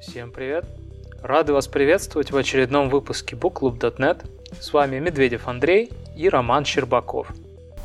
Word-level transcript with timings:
Всем 0.00 0.30
привет! 0.30 0.64
Рады 1.22 1.52
вас 1.52 1.66
приветствовать 1.66 2.30
в 2.30 2.36
очередном 2.36 2.88
выпуске 2.88 3.34
BookClub.net. 3.34 4.24
С 4.60 4.72
вами 4.72 5.00
Медведев 5.00 5.48
Андрей 5.48 5.90
и 6.16 6.28
Роман 6.28 6.64
Щербаков. 6.64 7.32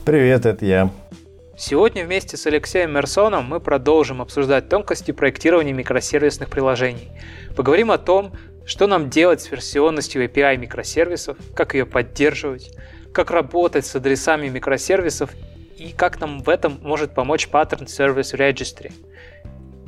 Привет, 0.06 0.46
это 0.46 0.64
я. 0.64 0.92
Сегодня 1.58 2.06
вместе 2.06 2.38
с 2.38 2.46
Алексеем 2.46 2.94
Мерсоном 2.94 3.46
мы 3.46 3.60
продолжим 3.60 4.22
обсуждать 4.22 4.70
тонкости 4.70 5.12
проектирования 5.12 5.74
микросервисных 5.74 6.50
приложений. 6.50 7.10
Поговорим 7.56 7.90
о 7.90 7.98
том, 7.98 8.32
что 8.64 8.86
нам 8.86 9.10
делать 9.10 9.42
с 9.42 9.50
версионностью 9.50 10.24
API 10.24 10.58
микросервисов, 10.58 11.38
как 11.56 11.74
ее 11.74 11.88
поддерживать, 11.88 12.78
как 13.12 13.32
работать 13.32 13.88
с 13.88 13.96
адресами 13.96 14.50
микросервисов 14.50 15.32
и 15.78 15.92
как 15.92 16.20
нам 16.20 16.44
в 16.44 16.50
этом 16.50 16.78
может 16.84 17.16
помочь 17.16 17.50
Pattern 17.52 17.88
Service 17.88 18.38
Registry. 18.38 18.92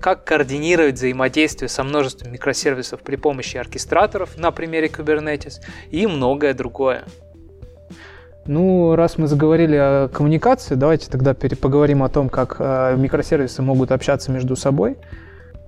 Как 0.05 0.23
координировать 0.23 0.97
взаимодействие 0.97 1.67
со 1.67 1.83
множеством 1.83 2.31
микросервисов 2.31 2.99
при 2.99 3.15
помощи 3.15 3.57
оркестраторов 3.57 4.37
на 4.37 4.51
примере 4.51 4.87
Kubernetes 4.87 5.53
и 5.89 6.05
многое 6.05 6.53
другое. 6.53 7.05
Ну, 8.45 8.95
раз 8.95 9.17
мы 9.17 9.25
заговорили 9.25 9.75
о 9.75 10.07
коммуникации, 10.09 10.75
давайте 10.75 11.09
тогда 11.09 11.33
поговорим 11.33 12.03
о 12.03 12.09
том, 12.09 12.29
как 12.29 12.57
э, 12.59 12.95
микросервисы 12.95 13.63
могут 13.63 13.91
общаться 13.91 14.31
между 14.31 14.55
собой. 14.55 14.97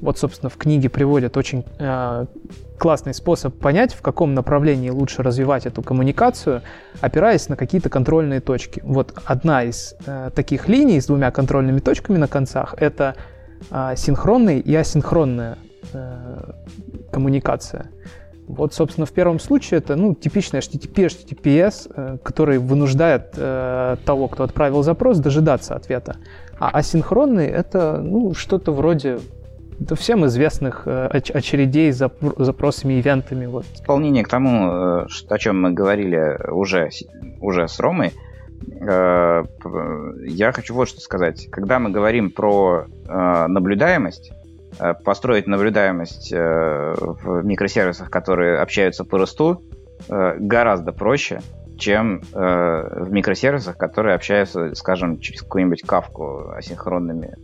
Вот, 0.02 0.20
собственно, 0.20 0.52
в 0.52 0.58
книге 0.58 0.92
приводят 0.92 1.36
очень 1.36 1.66
э, 1.80 2.26
классный 2.78 3.16
способ 3.16 3.58
понять, 3.58 3.96
в 3.96 4.04
каком 4.04 4.36
направлении 4.36 4.92
лучше 4.92 5.24
развивать 5.24 5.66
эту 5.66 5.82
коммуникацию, 5.82 6.62
опираясь 7.02 7.50
на 7.50 7.56
какие-то 7.56 7.90
контрольные 7.90 8.42
точки. 8.42 8.84
Вот 8.86 9.18
одна 9.26 9.64
из 9.64 9.96
э, 10.06 10.30
таких 10.36 10.70
линий 10.70 11.02
с 11.02 11.08
двумя 11.08 11.32
контрольными 11.32 11.80
точками 11.80 12.18
на 12.18 12.28
концах— 12.28 12.76
это 12.78 13.16
синхронная 13.96 14.60
и 14.60 14.76
асинхронная 14.76 15.58
э, 15.94 16.52
коммуникация. 17.12 17.90
Вот, 18.48 18.74
собственно, 18.74 19.06
в 19.06 19.12
первом 19.12 19.40
случае 19.40 19.80
это 19.80 19.98
ну, 19.98 20.16
типичный 20.16 20.62
HTTP, 20.62 21.08
HTTPS, 21.08 21.92
э, 21.94 22.18
который 22.24 22.60
вынуждает 22.60 23.34
э, 23.36 23.98
того, 24.06 24.30
кто 24.30 24.46
отправил 24.46 24.84
запрос, 24.84 25.20
дожидаться 25.20 25.76
ответа. 25.76 26.16
А 26.58 26.70
асинхронный— 26.70 27.48
это 27.48 28.00
ну, 28.02 28.34
что-то 28.34 28.72
вроде 28.72 29.20
да 29.80 29.96
всем 29.96 30.26
известных 30.26 30.84
э, 30.86 31.08
очередей 31.34 31.92
с 31.92 31.98
запросами, 32.38 33.00
ивентами. 33.02 33.48
Вот. 33.48 33.66
Дополнение 33.80 34.24
к 34.24 34.30
тому, 34.30 35.06
о 35.06 35.38
чем 35.38 35.62
мы 35.62 35.72
говорили 35.72 36.40
уже, 36.50 36.90
уже 37.42 37.68
с 37.68 37.80
Ромой, 37.82 38.14
я 38.80 40.52
хочу 40.52 40.74
вот 40.74 40.88
что 40.88 41.00
сказать. 41.00 41.48
Когда 41.52 41.80
мы 41.80 41.90
говорим 41.90 42.32
про 42.32 42.86
наблюдаемость, 43.08 44.32
построить 45.04 45.48
наблюдаемость 45.48 46.32
в 46.32 47.42
микросервисах, 47.44 48.10
которые 48.10 48.60
общаются 48.60 49.04
по 49.04 49.18
росту, 49.18 49.64
гораздо 50.08 50.92
проще, 50.92 51.42
чем 51.78 52.22
в 52.32 53.08
микросервисах, 53.10 53.78
которые 53.78 54.16
общаются, 54.16 54.74
скажем, 54.76 55.20
через 55.20 55.42
какую-нибудь 55.42 55.84
кавку 55.84 56.50
асинхронными 56.52 57.36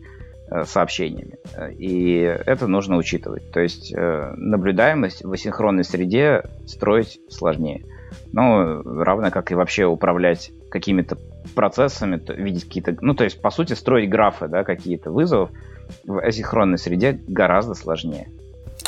Э, 0.54 0.66
сообщениями. 0.66 1.40
И 1.80 2.20
это 2.20 2.68
нужно 2.68 2.98
учитывать. 2.98 3.50
То 3.52 3.60
есть 3.60 3.92
э, 3.92 4.34
наблюдаемость 4.36 5.24
в 5.24 5.32
асинхронной 5.32 5.84
среде 5.84 6.44
строить 6.68 7.20
сложнее. 7.28 7.84
Ну, 8.34 8.84
равно 8.84 9.32
как 9.32 9.52
и 9.52 9.56
вообще 9.56 9.86
управлять 9.86 10.52
какими-то 10.74 11.20
процессами, 11.54 12.20
видеть 12.36 12.66
какие-то... 12.66 12.98
Ну, 13.00 13.14
то 13.14 13.24
есть, 13.24 13.40
по 13.40 13.52
сути, 13.52 13.74
строить 13.74 14.10
графы, 14.10 14.48
да, 14.48 14.64
какие-то 14.64 15.12
вызовов 15.12 15.52
в 16.04 16.18
асинхронной 16.18 16.80
среде 16.80 17.22
гораздо 17.28 17.76
сложнее. 17.76 18.28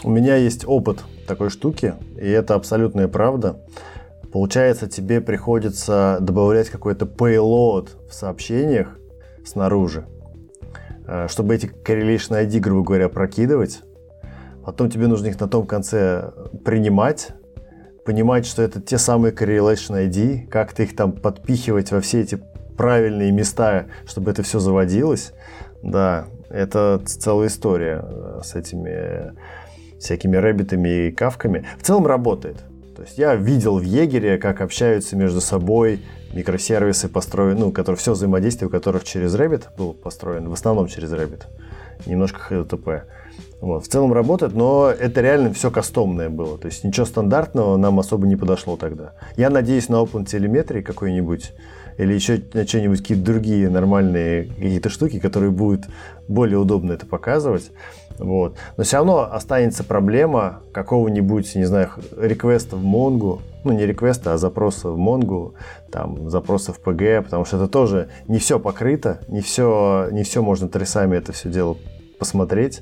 У 0.04 0.10
меня 0.10 0.36
есть 0.36 0.66
опыт 0.68 1.04
такой 1.28 1.52
штуки, 1.52 1.94
и 2.20 2.28
это 2.28 2.56
абсолютная 2.56 3.08
правда. 3.08 3.62
Получается, 4.32 4.90
тебе 4.90 5.22
приходится 5.22 6.18
добавлять 6.22 6.70
какой-то 6.70 7.06
payload 7.06 7.90
в 8.10 8.14
сообщениях 8.16 8.98
снаружи. 9.46 10.06
Э, 11.08 11.28
чтобы 11.30 11.54
эти 11.54 11.68
correlation 11.68 12.44
ID, 12.44 12.60
грубо 12.60 12.84
говоря, 12.84 13.10
прокидывать. 13.10 13.82
Потом 14.66 14.90
тебе 14.90 15.06
нужно 15.06 15.28
их 15.28 15.40
на 15.40 15.48
том 15.48 15.68
конце 15.68 16.32
принимать, 16.66 17.30
понимать, 18.06 18.46
что 18.46 18.62
это 18.62 18.80
те 18.80 18.98
самые 18.98 19.34
correlation 19.34 20.08
ID, 20.08 20.48
как-то 20.48 20.84
их 20.84 20.96
там 20.96 21.12
подпихивать 21.12 21.92
во 21.92 22.00
все 22.00 22.22
эти 22.22 22.40
правильные 22.78 23.32
места, 23.32 23.88
чтобы 24.06 24.32
это 24.32 24.44
все 24.44 24.60
заводилось. 24.60 25.34
Да, 25.82 26.28
это 26.50 27.02
целая 27.06 27.48
история 27.48 28.04
э, 28.04 28.42
с 28.44 28.56
этими 28.56 29.34
всякими 30.00 30.38
рэббитами 30.38 31.08
и 31.08 31.12
кавками. 31.12 31.66
В 31.80 31.84
целом 31.84 32.06
работает. 32.06 32.58
То 32.96 33.02
есть 33.02 33.18
я 33.18 33.36
видел 33.36 33.80
в 33.80 33.84
Егере, 33.84 34.38
как 34.38 34.62
общаются 34.62 35.16
между 35.16 35.42
собой 35.42 36.02
микросервисы 36.34 37.10
построены, 37.10 37.60
ну, 37.60 37.72
которые 37.72 37.98
все 37.98 38.14
взаимодействие 38.14 38.68
у 38.68 38.72
которых 38.72 39.04
через 39.04 39.36
Rabbit 39.36 39.64
был 39.78 39.94
построен, 39.94 40.48
в 40.48 40.54
основном 40.54 40.88
через 40.88 41.12
Rabbit, 41.12 41.44
немножко 42.06 42.42
HTTP. 42.54 43.04
Вот. 43.62 43.86
В 43.86 43.88
целом 43.88 44.14
работает, 44.14 44.54
но 44.54 44.90
это 44.90 45.22
реально 45.22 45.54
все 45.54 45.72
кастомное 45.72 46.30
было. 46.30 46.58
То 46.58 46.68
есть 46.68 46.84
ничего 46.84 47.06
стандартного 47.06 47.78
нам 47.78 48.00
особо 48.00 48.28
не 48.28 48.36
подошло 48.36 48.78
тогда. 48.78 49.14
Я 49.38 49.50
надеюсь 49.50 49.90
на 49.90 49.96
OpenTelemetry 50.04 50.82
какой-нибудь 50.82 51.54
или 51.98 52.14
еще 52.14 52.42
на 52.54 52.68
что-нибудь 52.68 53.00
какие-то 53.00 53.24
другие 53.24 53.70
нормальные 53.70 54.46
какие-то 54.46 54.90
штуки, 54.90 55.20
которые 55.20 55.52
будут 55.52 55.86
более 56.28 56.58
удобно 56.58 56.92
это 56.92 57.06
показывать. 57.06 57.72
Вот. 58.18 58.56
Но 58.78 58.84
все 58.84 58.98
равно 58.98 59.32
останется 59.32 59.84
проблема 59.84 60.62
какого-нибудь, 60.72 61.56
не 61.56 61.66
знаю, 61.66 61.90
реквеста 62.18 62.76
в 62.76 62.84
Монгу, 62.84 63.42
ну 63.66 63.74
не 63.74 63.86
реквеста, 63.86 64.34
а 64.34 64.38
запроса 64.38 64.90
в 64.90 64.98
Монгу, 64.98 65.56
там 65.92 66.30
запроса 66.30 66.72
в 66.72 66.80
PG, 66.80 67.24
потому 67.24 67.46
что 67.46 67.58
это 67.58 67.68
тоже 67.68 68.10
не 68.28 68.40
все 68.40 68.60
покрыто, 68.60 69.20
не 69.28 69.42
все, 69.42 70.08
не 70.12 70.24
все 70.24 70.42
можно 70.42 70.70
трясами 70.70 71.18
это 71.18 71.34
все 71.34 71.50
дело 71.50 71.78
посмотреть, 72.20 72.82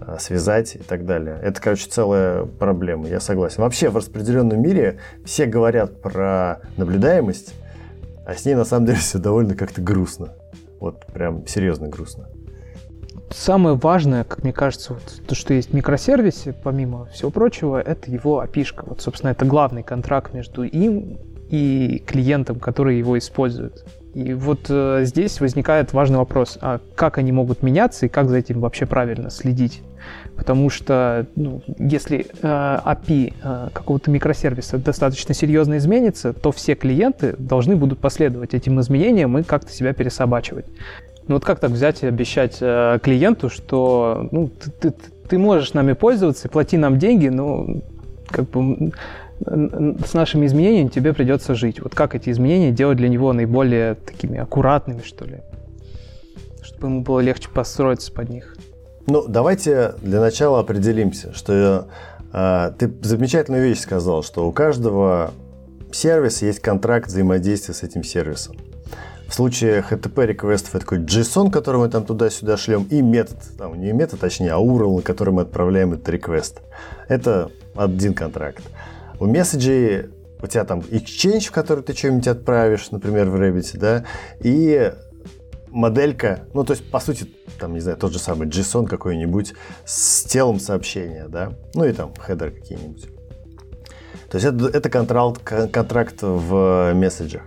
а, 0.00 0.18
связать 0.18 0.76
и 0.76 0.78
так 0.78 1.04
далее. 1.06 1.38
Это, 1.42 1.60
короче, 1.60 1.88
целая 1.88 2.44
проблема, 2.44 3.08
я 3.08 3.18
согласен. 3.18 3.62
Вообще 3.62 3.88
в 3.88 3.96
распределенном 3.96 4.60
мире 4.60 4.98
все 5.24 5.46
говорят 5.46 6.00
про 6.00 6.60
наблюдаемость, 6.76 7.54
а 8.24 8.34
с 8.34 8.44
ней 8.44 8.54
на 8.54 8.64
самом 8.64 8.86
деле 8.86 8.98
все 8.98 9.18
довольно 9.18 9.54
как-то 9.54 9.80
грустно. 9.80 10.34
Вот 10.78 11.06
прям 11.06 11.46
серьезно 11.46 11.88
грустно 11.88 12.28
самое 13.30 13.76
важное, 13.76 14.24
как 14.24 14.42
мне 14.42 14.52
кажется, 14.52 14.94
вот, 14.94 15.20
то, 15.26 15.34
что 15.34 15.54
есть 15.54 15.70
в 15.70 15.74
микросервисе, 15.74 16.54
помимо 16.62 17.06
всего 17.06 17.30
прочего, 17.30 17.80
это 17.80 18.10
его 18.10 18.42
api 18.42 18.62
-шка. 18.62 18.84
Вот, 18.86 19.00
собственно, 19.00 19.30
это 19.30 19.44
главный 19.44 19.82
контракт 19.82 20.32
между 20.34 20.62
им 20.62 21.18
и 21.50 22.02
клиентом, 22.06 22.58
который 22.58 22.98
его 22.98 23.16
использует. 23.18 23.84
И 24.14 24.32
вот 24.32 24.66
э, 24.70 25.02
здесь 25.04 25.40
возникает 25.40 25.92
важный 25.92 26.16
вопрос, 26.16 26.56
а 26.62 26.80
как 26.94 27.18
они 27.18 27.32
могут 27.32 27.62
меняться 27.62 28.06
и 28.06 28.08
как 28.08 28.30
за 28.30 28.38
этим 28.38 28.60
вообще 28.60 28.86
правильно 28.86 29.28
следить? 29.28 29.82
Потому 30.36 30.70
что 30.70 31.26
ну, 31.36 31.62
если 31.78 32.20
э, 32.20 32.24
API 32.42 33.34
э, 33.42 33.68
какого-то 33.74 34.10
микросервиса 34.10 34.78
достаточно 34.78 35.34
серьезно 35.34 35.76
изменится, 35.76 36.32
то 36.32 36.50
все 36.50 36.74
клиенты 36.74 37.34
должны 37.38 37.76
будут 37.76 37.98
последовать 37.98 38.54
этим 38.54 38.80
изменениям 38.80 39.36
и 39.36 39.42
как-то 39.42 39.70
себя 39.70 39.92
пересобачивать. 39.92 40.64
Ну 41.28 41.34
вот 41.34 41.44
как 41.44 41.58
так 41.58 41.72
взять 41.72 42.02
и 42.02 42.06
обещать 42.06 42.58
э, 42.60 42.98
клиенту, 43.02 43.50
что 43.50 44.28
ну, 44.30 44.48
ты, 44.48 44.90
ты, 44.90 44.94
ты 45.28 45.38
можешь 45.38 45.72
нами 45.72 45.92
пользоваться, 45.92 46.48
плати 46.48 46.76
нам 46.76 46.98
деньги, 46.98 47.28
но 47.28 47.66
как 48.28 48.48
бы 48.50 48.92
с 49.40 50.14
нашими 50.14 50.46
изменениями 50.46 50.88
тебе 50.88 51.12
придется 51.12 51.54
жить. 51.54 51.80
Вот 51.80 51.94
как 51.94 52.14
эти 52.14 52.30
изменения 52.30 52.70
делать 52.70 52.96
для 52.96 53.08
него 53.08 53.32
наиболее 53.32 53.94
такими 53.94 54.38
аккуратными, 54.38 55.02
что 55.02 55.24
ли? 55.24 55.42
Чтобы 56.62 56.88
ему 56.88 57.00
было 57.02 57.20
легче 57.20 57.48
построиться 57.50 58.12
под 58.12 58.30
них. 58.30 58.56
Ну, 59.06 59.26
давайте 59.28 59.94
для 60.00 60.20
начала 60.20 60.60
определимся, 60.60 61.32
что 61.34 61.88
э, 62.32 62.72
ты 62.78 62.90
замечательную 63.02 63.62
вещь 63.62 63.80
сказал, 63.80 64.22
что 64.22 64.48
у 64.48 64.52
каждого 64.52 65.32
сервиса 65.92 66.46
есть 66.46 66.60
контракт 66.60 67.08
взаимодействия 67.08 67.74
с 67.74 67.82
этим 67.82 68.02
сервисом. 68.02 68.56
В 69.26 69.34
случае 69.34 69.84
HTTP 69.88 70.26
реквестов 70.26 70.76
это 70.76 70.84
такой 70.84 70.98
JSON, 70.98 71.50
который 71.50 71.78
мы 71.78 71.88
там 71.88 72.04
туда-сюда 72.04 72.56
шлем, 72.56 72.84
и 72.90 73.02
метод, 73.02 73.38
там 73.58 73.78
не 73.80 73.92
метод, 73.92 74.20
точнее, 74.20 74.52
а 74.52 74.58
URL, 74.58 74.96
на 74.96 75.02
который 75.02 75.34
мы 75.34 75.42
отправляем 75.42 75.92
этот 75.92 76.08
реквест. 76.08 76.60
Это 77.08 77.50
один 77.74 78.14
контракт. 78.14 78.62
У 79.18 79.26
месседжей 79.26 80.10
у 80.40 80.46
тебя 80.46 80.64
там 80.64 80.80
exchange, 80.80 81.48
в 81.48 81.50
который 81.50 81.82
ты 81.82 81.92
что-нибудь 81.92 82.28
отправишь, 82.28 82.90
например, 82.90 83.28
в 83.28 83.34
Rabbit, 83.34 83.76
да, 83.78 84.04
и 84.40 84.92
моделька, 85.68 86.44
ну, 86.54 86.62
то 86.64 86.74
есть, 86.74 86.88
по 86.90 87.00
сути, 87.00 87.26
там, 87.58 87.74
не 87.74 87.80
знаю, 87.80 87.96
тот 87.96 88.12
же 88.12 88.18
самый 88.18 88.46
JSON 88.46 88.86
какой-нибудь 88.86 89.54
с 89.84 90.22
телом 90.24 90.60
сообщения, 90.60 91.26
да, 91.28 91.52
ну 91.74 91.84
и 91.84 91.92
там 91.92 92.14
хедер 92.16 92.52
какие-нибудь. 92.52 93.08
То 94.30 94.38
есть 94.38 94.46
это, 94.46 94.68
это 94.68 94.88
контракт, 94.88 95.42
контракт 95.42 96.16
в 96.20 96.92
месседжах. 96.94 97.42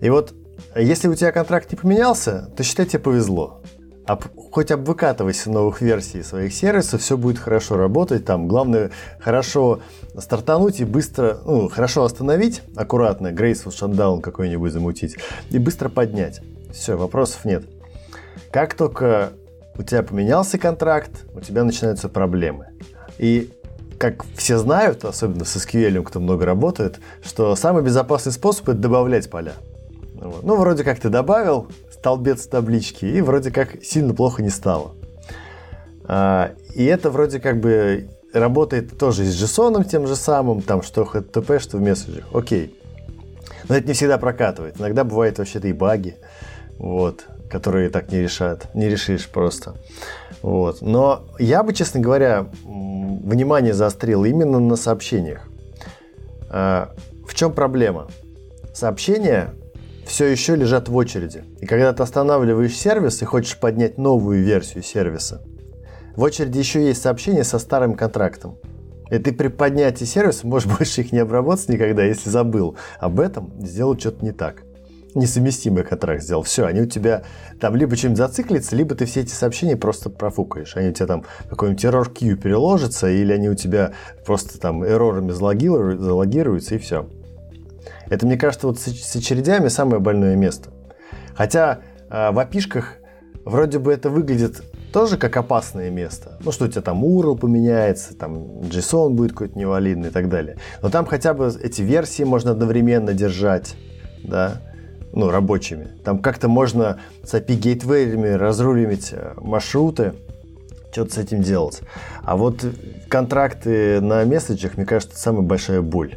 И 0.00 0.10
вот 0.10 0.34
если 0.82 1.08
у 1.08 1.14
тебя 1.14 1.32
контракт 1.32 1.70
не 1.72 1.78
поменялся, 1.78 2.50
то 2.56 2.62
считай, 2.62 2.86
тебе 2.86 2.98
повезло. 2.98 3.62
об, 4.06 4.24
хоть 4.50 4.70
обвыкатывайся 4.70 5.50
новых 5.50 5.80
версий 5.80 6.22
своих 6.22 6.54
сервисов, 6.54 7.00
все 7.00 7.16
будет 7.16 7.38
хорошо 7.38 7.76
работать. 7.76 8.24
Там 8.24 8.46
главное 8.46 8.90
хорошо 9.18 9.80
стартануть 10.16 10.80
и 10.80 10.84
быстро, 10.84 11.38
ну, 11.44 11.68
хорошо 11.68 12.04
остановить, 12.04 12.62
аккуратно, 12.76 13.28
graceful 13.28 13.72
shutdown 13.72 14.20
какой-нибудь 14.20 14.72
замутить 14.72 15.16
и 15.50 15.58
быстро 15.58 15.88
поднять. 15.88 16.40
Все, 16.72 16.96
вопросов 16.96 17.44
нет. 17.44 17.64
Как 18.52 18.74
только 18.74 19.32
у 19.76 19.82
тебя 19.82 20.02
поменялся 20.02 20.58
контракт, 20.58 21.24
у 21.34 21.40
тебя 21.40 21.64
начинаются 21.64 22.08
проблемы. 22.08 22.68
И 23.18 23.50
как 23.98 24.24
все 24.36 24.58
знают, 24.58 25.04
особенно 25.04 25.44
с 25.44 25.56
SQL, 25.56 26.02
кто 26.02 26.20
много 26.20 26.44
работает, 26.44 27.00
что 27.24 27.56
самый 27.56 27.82
безопасный 27.82 28.32
способ 28.32 28.68
это 28.68 28.78
добавлять 28.78 29.30
поля. 29.30 29.54
Вот. 30.20 30.42
Ну, 30.42 30.56
вроде 30.56 30.84
как 30.84 30.98
ты 30.98 31.08
добавил 31.08 31.68
столбец 31.90 32.46
таблички, 32.46 33.04
и 33.04 33.20
вроде 33.20 33.50
как 33.50 33.82
сильно 33.82 34.14
плохо 34.14 34.42
не 34.42 34.50
стало. 34.50 34.92
А, 36.04 36.52
и 36.74 36.84
это 36.84 37.10
вроде 37.10 37.40
как 37.40 37.60
бы 37.60 38.08
работает 38.32 38.96
тоже 38.98 39.24
и 39.24 39.26
с 39.26 39.42
JSON 39.42 39.84
тем 39.84 40.06
же 40.06 40.16
самым, 40.16 40.62
там 40.62 40.82
что 40.82 41.02
HTTP, 41.02 41.58
что 41.58 41.78
в 41.78 41.80
месседжах. 41.80 42.24
Окей. 42.32 42.78
Но 43.68 43.76
это 43.76 43.88
не 43.88 43.94
всегда 43.94 44.18
прокатывает. 44.18 44.78
Иногда 44.78 45.04
бывают 45.04 45.38
вообще-то 45.38 45.68
и 45.68 45.72
баги, 45.72 46.16
вот, 46.78 47.26
которые 47.50 47.90
так 47.90 48.12
не 48.12 48.20
решают, 48.20 48.72
не 48.74 48.88
решишь 48.88 49.28
просто. 49.28 49.74
Вот. 50.42 50.82
Но 50.82 51.26
я 51.38 51.62
бы, 51.62 51.72
честно 51.72 52.00
говоря, 52.00 52.46
внимание 52.64 53.74
заострил 53.74 54.24
именно 54.24 54.60
на 54.60 54.76
сообщениях. 54.76 55.48
А, 56.48 56.94
в 57.26 57.34
чем 57.34 57.52
проблема? 57.52 58.06
Сообщения 58.72 59.54
все 60.06 60.26
еще 60.26 60.54
лежат 60.54 60.88
в 60.88 60.96
очереди. 60.96 61.44
И 61.60 61.66
когда 61.66 61.92
ты 61.92 62.02
останавливаешь 62.02 62.76
сервис 62.76 63.20
и 63.22 63.24
хочешь 63.24 63.58
поднять 63.58 63.98
новую 63.98 64.42
версию 64.42 64.82
сервиса, 64.82 65.42
в 66.14 66.22
очереди 66.22 66.58
еще 66.58 66.84
есть 66.86 67.02
сообщения 67.02 67.44
со 67.44 67.58
старым 67.58 67.94
контрактом. 67.94 68.58
И 69.10 69.18
ты 69.18 69.32
при 69.32 69.48
поднятии 69.48 70.04
сервиса 70.04 70.46
можешь 70.46 70.68
больше 70.78 71.02
их 71.02 71.12
не 71.12 71.18
обработать 71.18 71.68
никогда, 71.68 72.04
если 72.04 72.30
забыл 72.30 72.76
об 72.98 73.20
этом, 73.20 73.52
сделал 73.60 73.98
что-то 73.98 74.24
не 74.24 74.32
так. 74.32 74.62
Несовместимый 75.14 75.82
контракт 75.82 76.22
сделал. 76.22 76.42
Все, 76.42 76.66
они 76.66 76.82
у 76.82 76.86
тебя 76.86 77.22
там 77.58 77.74
либо 77.74 77.96
чем-нибудь 77.96 78.18
зациклятся, 78.18 78.76
либо 78.76 78.94
ты 78.94 79.06
все 79.06 79.22
эти 79.22 79.32
сообщения 79.32 79.76
просто 79.76 80.10
профукаешь. 80.10 80.76
Они 80.76 80.90
у 80.90 80.92
тебя 80.92 81.06
там 81.06 81.24
какой-нибудь 81.48 81.84
error 81.84 82.12
queue 82.12 82.36
переложатся, 82.36 83.08
или 83.08 83.32
они 83.32 83.48
у 83.48 83.54
тебя 83.54 83.92
просто 84.26 84.60
там 84.60 84.84
эррорами 84.84 85.30
залогируются, 85.30 86.74
и 86.74 86.78
все. 86.78 87.08
Это, 88.08 88.26
мне 88.26 88.36
кажется, 88.36 88.66
вот 88.66 88.78
с 88.78 89.16
очередями 89.16 89.68
самое 89.68 90.00
больное 90.00 90.36
место. 90.36 90.70
Хотя 91.34 91.80
э, 92.10 92.30
в 92.30 92.38
опишках 92.38 92.94
вроде 93.44 93.78
бы 93.78 93.92
это 93.92 94.10
выглядит 94.10 94.62
тоже 94.92 95.18
как 95.18 95.36
опасное 95.36 95.90
место. 95.90 96.38
Ну, 96.40 96.52
что 96.52 96.64
у 96.64 96.68
тебя 96.68 96.82
там 96.82 97.04
URL 97.04 97.38
поменяется, 97.38 98.16
там 98.16 98.60
JSON 98.60 99.10
будет 99.10 99.32
какой-то 99.32 99.58
невалидный 99.58 100.08
и 100.08 100.12
так 100.12 100.28
далее. 100.28 100.56
Но 100.82 100.88
там 100.88 101.06
хотя 101.06 101.34
бы 101.34 101.52
эти 101.62 101.82
версии 101.82 102.22
можно 102.22 102.52
одновременно 102.52 103.12
держать, 103.12 103.74
да, 104.22 104.62
ну, 105.12 105.30
рабочими. 105.30 105.88
Там 106.04 106.20
как-то 106.20 106.48
можно 106.48 106.98
с 107.22 107.34
API 107.34 107.54
гейтвеями 107.54 108.28
разруливать 108.28 109.10
э, 109.12 109.34
маршруты, 109.36 110.14
что-то 110.92 111.14
с 111.14 111.18
этим 111.18 111.42
делать. 111.42 111.82
А 112.22 112.36
вот 112.36 112.64
контракты 113.08 114.00
на 114.00 114.24
месседжах, 114.24 114.78
мне 114.78 114.86
кажется, 114.86 115.18
самая 115.18 115.42
большая 115.42 115.82
боль. 115.82 116.16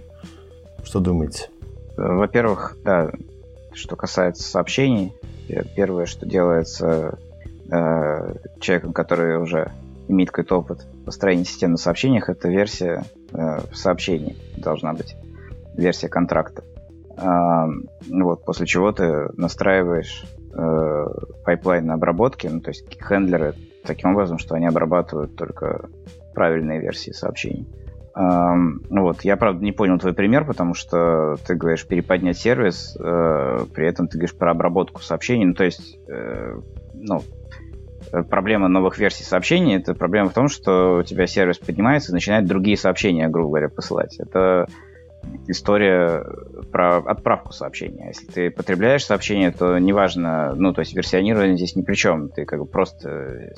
Что 0.84 1.02
думаете? 1.02 1.50
Во-первых, 2.00 2.78
да, 2.84 3.12
что 3.74 3.96
касается 3.98 4.44
сообщений, 4.44 5.14
первое, 5.76 6.06
что 6.06 6.26
делается 6.26 7.18
э, 7.70 8.36
человеком, 8.62 8.94
который 8.94 9.38
уже 9.38 9.72
имеет 10.08 10.32
какой-то 10.32 10.60
опыт 10.60 10.88
построения 11.06 11.44
системы 11.44 11.72
на 11.72 11.78
сообщениях, 11.78 12.30
это 12.30 12.48
версия 12.48 13.04
э, 13.34 13.60
сообщений 13.74 14.38
должна 14.56 14.94
быть, 14.94 15.16
версия 15.76 16.08
контракта. 16.08 16.64
Э, 17.18 17.66
вот, 18.10 18.46
после 18.46 18.66
чего 18.66 18.94
ты 18.94 19.28
настраиваешь 19.36 20.24
э, 20.54 21.06
pipeline 21.44 21.92
обработки, 21.92 22.48
ну, 22.48 22.62
то 22.62 22.70
есть 22.70 22.86
handler 23.02 23.49
ы 23.49 23.56
таким 23.84 24.12
образом, 24.12 24.40
что 24.40 24.56
они 24.56 24.68
обрабатывают 24.68 25.36
только 25.36 25.90
правильные 26.34 26.80
версии 26.80 27.12
сообщений. 27.12 27.68
Вот, 28.22 29.22
я, 29.22 29.38
правда, 29.38 29.64
не 29.64 29.72
понял 29.72 29.98
твой 29.98 30.14
пример, 30.14 30.44
потому 30.44 30.74
что 30.74 31.38
ты 31.48 31.56
говоришь 31.56 31.88
переподнять 31.88 32.38
сервис, 32.38 32.98
э, 33.00 33.66
при 33.74 33.88
этом 33.88 34.10
ты 34.10 34.18
говоришь 34.18 34.36
про 34.36 34.52
обработку 34.52 35.02
сообщений. 35.02 35.46
Ну, 35.46 35.54
то 35.54 35.64
есть, 35.64 35.98
э, 36.10 36.60
ну, 36.96 37.22
проблема 38.30 38.68
новых 38.68 38.98
версий 38.98 39.24
сообщений 39.24 39.78
это 39.78 39.94
проблема 39.94 40.30
в 40.30 40.34
том, 40.34 40.50
что 40.50 40.98
у 40.98 41.04
тебя 41.04 41.28
сервис 41.28 41.60
поднимается 41.60 42.12
и 42.12 42.14
начинает 42.14 42.46
другие 42.46 42.76
сообщения, 42.76 43.30
грубо 43.30 43.52
говоря, 43.52 43.70
посылать. 43.70 44.20
Это 44.20 44.68
история 45.48 46.26
про 46.74 46.98
отправку 46.98 47.54
сообщения. 47.54 48.08
Если 48.08 48.26
ты 48.26 48.52
потребляешь 48.52 49.06
сообщение, 49.06 49.52
то 49.52 49.78
неважно, 49.78 50.56
ну, 50.56 50.74
то 50.74 50.82
есть 50.82 50.94
версионирование 50.94 51.56
здесь 51.56 51.76
ни 51.78 51.84
при 51.84 51.96
чем. 51.96 52.30
Ты 52.30 52.44
как 52.44 52.60
бы 52.60 52.66
просто 52.66 53.54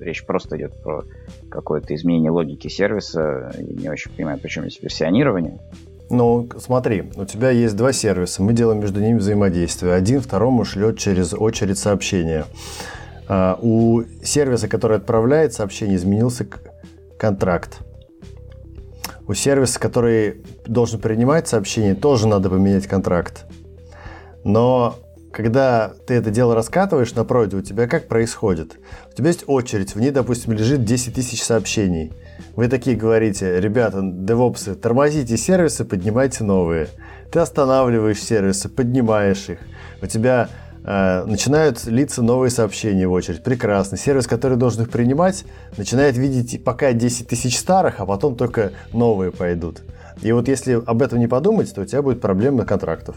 речь 0.00 0.24
просто 0.24 0.56
идет 0.56 0.72
про 0.82 1.04
какое-то 1.50 1.94
изменение 1.94 2.30
логики 2.30 2.68
сервиса. 2.68 3.52
Я 3.58 3.82
не 3.82 3.88
очень 3.88 4.10
понимаю, 4.12 4.38
почему 4.38 4.66
здесь 4.66 4.82
версионирование. 4.82 5.58
Ну, 6.10 6.48
смотри, 6.58 7.10
у 7.16 7.24
тебя 7.26 7.50
есть 7.50 7.76
два 7.76 7.92
сервиса, 7.92 8.42
мы 8.42 8.54
делаем 8.54 8.80
между 8.80 9.00
ними 9.00 9.18
взаимодействие. 9.18 9.92
Один 9.92 10.20
второму 10.20 10.64
шлет 10.64 10.98
через 10.98 11.34
очередь 11.34 11.78
сообщения. 11.78 12.46
А, 13.28 13.58
у 13.60 14.02
сервиса, 14.22 14.68
который 14.68 14.96
отправляет 14.96 15.52
сообщение, 15.52 15.96
изменился 15.96 16.46
контракт. 17.18 17.80
У 19.26 19.34
сервиса, 19.34 19.78
который 19.78 20.42
должен 20.66 20.98
принимать 20.98 21.46
сообщение, 21.46 21.94
тоже 21.94 22.26
надо 22.26 22.48
поменять 22.48 22.86
контракт. 22.86 23.44
Но 24.44 24.94
когда 25.32 25.92
ты 26.06 26.14
это 26.14 26.30
дело 26.30 26.54
раскатываешь 26.54 27.14
на 27.14 27.24
проде, 27.24 27.56
у 27.56 27.62
тебя 27.62 27.86
как 27.86 28.08
происходит? 28.08 28.78
У 29.12 29.16
тебя 29.16 29.28
есть 29.28 29.44
очередь, 29.46 29.94
в 29.94 30.00
ней, 30.00 30.10
допустим, 30.10 30.52
лежит 30.52 30.84
10 30.84 31.14
тысяч 31.14 31.42
сообщений. 31.42 32.12
Вы 32.56 32.68
такие 32.68 32.96
говорите, 32.96 33.60
ребята, 33.60 34.00
девопсы, 34.02 34.74
тормозите 34.74 35.36
сервисы, 35.36 35.84
поднимайте 35.84 36.44
новые. 36.44 36.88
Ты 37.30 37.40
останавливаешь 37.40 38.22
сервисы, 38.22 38.68
поднимаешь 38.68 39.48
их. 39.48 39.58
У 40.00 40.06
тебя 40.06 40.48
э, 40.84 41.24
начинают 41.24 41.84
литься 41.84 42.22
новые 42.22 42.50
сообщения 42.50 43.06
в 43.06 43.12
очередь. 43.12 43.42
Прекрасно. 43.42 43.96
Сервис, 43.96 44.26
который 44.26 44.56
должен 44.56 44.82
их 44.82 44.90
принимать, 44.90 45.44
начинает 45.76 46.16
видеть 46.16 46.64
пока 46.64 46.92
10 46.92 47.28
тысяч 47.28 47.58
старых, 47.58 48.00
а 48.00 48.06
потом 48.06 48.34
только 48.34 48.72
новые 48.92 49.30
пойдут. 49.30 49.82
И 50.22 50.32
вот 50.32 50.48
если 50.48 50.72
об 50.72 51.02
этом 51.02 51.18
не 51.18 51.28
подумать, 51.28 51.72
то 51.72 51.82
у 51.82 51.84
тебя 51.84 52.02
будет 52.02 52.20
проблема 52.20 52.64
контрактов. 52.64 53.16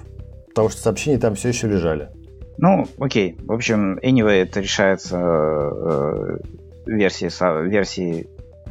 Потому 0.53 0.69
что 0.69 0.81
сообщения 0.81 1.17
там 1.17 1.35
все 1.35 1.49
еще 1.49 1.67
лежали. 1.67 2.09
Ну, 2.57 2.85
окей. 2.99 3.37
В 3.43 3.53
общем, 3.53 3.97
anyway, 3.99 4.43
это 4.43 4.59
решается 4.59 5.17
э, 5.17 6.37
версией, 6.85 7.31
со, 7.31 7.61
версией 7.61 8.27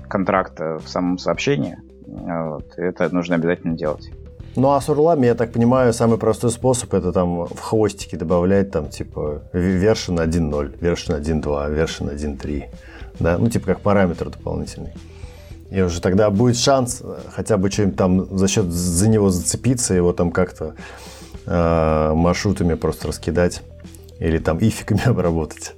контракта 0.09 0.79
в 0.79 0.89
самом 0.89 1.19
сообщении. 1.19 1.77
Вот. 2.07 2.75
Это 2.77 3.13
нужно 3.15 3.37
обязательно 3.37 3.77
делать. 3.77 4.11
Ну 4.57 4.73
а 4.73 4.81
с 4.81 4.89
урлами, 4.89 5.27
я 5.27 5.35
так 5.35 5.53
понимаю, 5.53 5.93
самый 5.93 6.19
простой 6.19 6.51
способ 6.51 6.93
это 6.93 7.13
там 7.13 7.45
в 7.45 7.61
хвостики 7.61 8.17
добавлять 8.17 8.73
там 8.73 8.89
типа 8.89 9.43
version 9.53 10.25
1.0, 10.25 10.81
version 10.81 11.21
1.2, 11.21 11.43
version 11.77 12.15
1.3. 12.15 12.65
Да, 13.21 13.39
ну 13.39 13.49
типа 13.49 13.67
как 13.67 13.81
параметр 13.81 14.29
дополнительный. 14.29 14.93
И 15.71 15.81
уже 15.81 16.01
тогда 16.01 16.31
будет 16.31 16.57
шанс 16.57 17.01
э, 17.01 17.15
хотя 17.33 17.57
бы 17.57 17.71
чем-то 17.71 17.97
там 17.97 18.37
за 18.37 18.49
счет 18.49 18.67
за 18.67 19.09
него 19.09 19.31
зацепиться, 19.31 19.95
его 19.95 20.13
там 20.13 20.33
как-то 20.33 20.75
маршрутами 21.51 22.75
просто 22.75 23.09
раскидать 23.09 23.63
или 24.21 24.39
там 24.39 24.59
ификами 24.59 25.03
обработать. 25.07 25.75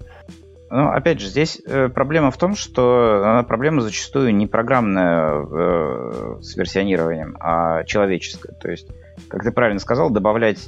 Ну, 0.75 0.89
опять 0.89 1.21
же, 1.21 1.27
здесь 1.27 1.61
э, 1.67 1.91
проблема 1.91 2.31
в 2.31 2.39
том, 2.39 2.57
что 2.57 3.23
она 3.27 3.43
проблема 3.43 3.83
зачастую 3.83 4.35
не 4.35 4.47
программная 4.47 5.45
э, 5.45 6.39
с 6.41 6.57
версионированием, 6.57 7.37
а 7.41 7.85
человеческая. 7.85 8.55
То 8.55 8.71
есть, 8.71 8.89
как 9.29 9.43
ты 9.43 9.53
правильно 9.53 9.81
сказал, 9.81 10.09
добавлять 10.09 10.67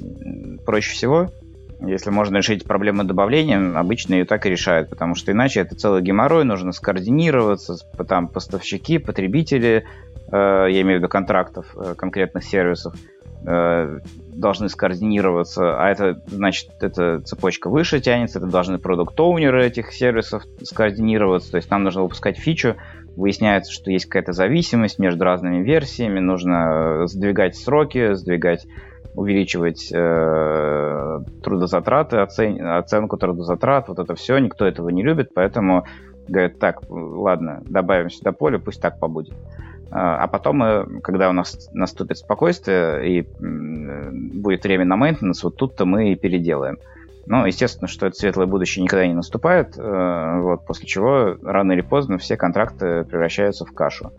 проще 0.67 0.93
всего. 0.93 1.31
Если 1.81 2.11
можно 2.11 2.37
решить 2.37 2.65
проблему 2.65 3.05
добавлением, 3.05 3.79
обычно 3.79 4.15
ее 4.15 4.27
так 4.27 4.45
и 4.45 4.51
решают, 4.51 4.91
потому 4.91 5.15
что 5.15 5.33
иначе 5.33 5.61
это 5.61 5.75
целый 5.75 6.03
геморрой, 6.03 6.45
нужно 6.45 6.73
скоординироваться, 6.73 7.77
там 8.07 8.29
поставщики, 8.29 8.99
потребители, 8.99 9.87
э, 10.31 10.37
я 10.37 10.83
имею 10.83 10.99
в 10.99 11.01
виду 11.01 11.09
контрактов 11.09 11.75
э, 11.77 11.95
конкретных 11.97 12.45
сервисов, 12.45 12.95
Э, 12.95 13.14
должны 13.45 14.69
скоординироваться, 14.69 15.79
а 15.79 15.89
это 15.91 16.23
значит, 16.27 16.71
эта 16.81 17.21
цепочка 17.21 17.69
выше 17.69 18.01
тянется, 18.01 18.39
это 18.39 18.49
должны 18.49 18.79
продукт-оунеры 18.79 19.67
этих 19.67 19.93
сервисов 19.93 20.45
скоординироваться, 20.63 21.51
то 21.51 21.57
есть 21.59 21.71
нам 21.71 21.85
нужно 21.85 22.03
выпускать 22.03 22.39
фичу, 22.39 22.77
выясняется, 23.17 23.73
что 23.73 23.91
есть 23.91 24.07
какая-то 24.07 24.33
зависимость 24.33 24.99
между 24.99 25.25
разными 25.25 25.63
версиями, 25.63 26.21
нужно 26.21 27.07
сдвигать 27.07 27.57
сроки, 27.57 28.15
сдвигать, 28.15 28.67
увеличивать 29.15 29.91
э, 29.93 29.97
э, 29.97 31.21
трудозатраты, 31.43 32.19
оцен... 32.19 32.67
оценку 32.67 33.17
трудозатрат, 33.17 33.89
вот 33.89 33.99
это 33.99 34.15
все, 34.15 34.39
никто 34.39 34.67
этого 34.67 34.89
не 34.89 35.03
любит, 35.03 35.31
поэтому 35.35 35.85
говорят, 36.27 36.59
так, 36.59 36.83
ладно, 36.89 37.63
добавим 37.67 38.11
сюда 38.11 38.33
поле, 38.33 38.59
пусть 38.59 38.81
так 38.81 38.99
побудет. 38.99 39.35
А 39.91 40.27
потом, 40.27 40.57
мы, 40.59 41.01
когда 41.03 41.29
у 41.29 41.33
нас 41.33 41.69
наступит 41.73 42.19
спокойствие 42.19 43.21
и 43.21 43.27
будет 43.39 44.65
время 44.65 44.85
на 44.85 44.97
мейнтенанс, 44.97 45.45
вот 45.45 45.57
тут-то 45.57 45.85
мы 45.85 46.13
и 46.13 46.17
переделаем. 46.17 46.79
Но, 47.27 47.47
естественно, 47.47 47.89
что 47.89 48.07
это 48.07 48.17
светлое 48.17 48.47
будущее 48.47 48.83
никогда 48.83 49.07
не 49.07 49.15
наступает, 49.15 49.79
э, 49.79 50.41
вот, 50.41 50.67
после 50.67 50.87
чего 50.87 51.37
рано 51.43 51.73
или 51.73 51.81
поздно 51.81 52.19
все 52.19 52.37
контракты 52.37 53.05
превращаются 53.05 53.65
в 53.65 53.73
кашу. 53.73 54.13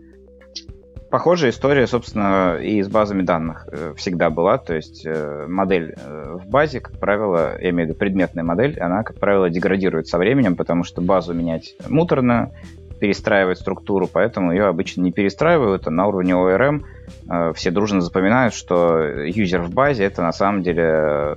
Похожая 1.08 1.50
история, 1.50 1.86
собственно, 1.86 2.56
и 2.56 2.82
с 2.82 2.88
базами 2.88 3.22
данных 3.22 3.68
э, 3.70 3.94
всегда 3.96 4.28
была. 4.28 4.58
То 4.58 4.74
есть 4.74 5.06
э, 5.06 5.46
модель 5.46 5.94
в 6.04 6.48
базе, 6.48 6.80
как 6.80 6.98
правило, 6.98 7.56
я 7.60 7.70
имею 7.70 7.86
в 7.86 7.90
виду 7.90 7.98
предметная 7.98 8.42
модель, 8.42 8.76
она, 8.80 9.04
как 9.04 9.20
правило, 9.20 9.48
деградирует 9.48 10.08
со 10.08 10.18
временем, 10.18 10.56
потому 10.56 10.82
что 10.82 11.00
базу 11.00 11.32
менять 11.32 11.76
муторно, 11.88 12.50
перестраивать 12.98 13.58
структуру, 13.58 14.08
поэтому 14.12 14.52
ее 14.52 14.66
обычно 14.66 15.02
не 15.02 15.12
перестраивают, 15.12 15.86
а 15.86 15.90
на 15.90 16.06
уровне 16.06 16.32
ORM 16.32 17.52
все 17.54 17.70
дружно 17.70 18.00
запоминают, 18.00 18.54
что 18.54 18.98
юзер 19.02 19.62
в 19.62 19.74
базе 19.74 20.04
это 20.04 20.22
на 20.22 20.32
самом 20.32 20.62
деле 20.62 21.34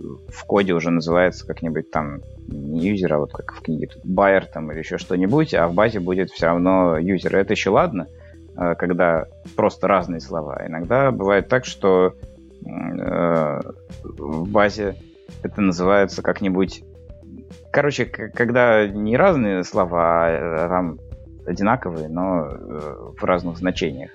в 0.00 0.44
коде 0.44 0.72
уже 0.74 0.90
называется 0.90 1.46
как-нибудь 1.46 1.90
там 1.90 2.20
не 2.46 2.88
юзер, 2.88 3.14
а 3.14 3.18
вот 3.18 3.32
как 3.32 3.52
в 3.52 3.62
книге 3.62 3.88
тут 3.88 4.04
байер 4.04 4.46
там 4.46 4.70
или 4.72 4.78
еще 4.78 4.98
что-нибудь, 4.98 5.54
а 5.54 5.68
в 5.68 5.74
базе 5.74 6.00
будет 6.00 6.30
все 6.30 6.46
равно 6.46 6.98
юзер. 6.98 7.36
Это 7.36 7.52
еще 7.52 7.70
ладно, 7.70 8.06
э, 8.56 8.74
когда 8.76 9.26
просто 9.56 9.88
разные 9.88 10.20
слова. 10.20 10.62
Иногда 10.66 11.10
бывает 11.10 11.48
так, 11.48 11.64
что 11.64 12.14
э, 12.64 13.60
в 14.02 14.48
базе 14.50 14.96
это 15.42 15.60
называется 15.60 16.22
как-нибудь... 16.22 16.82
Короче, 17.70 18.04
когда 18.06 18.86
не 18.86 19.16
разные 19.16 19.64
слова, 19.64 20.26
а 20.26 20.68
там 20.68 20.98
одинаковые, 21.46 22.08
но 22.08 22.46
э, 22.46 23.12
в 23.18 23.24
разных 23.24 23.58
значениях 23.58 24.10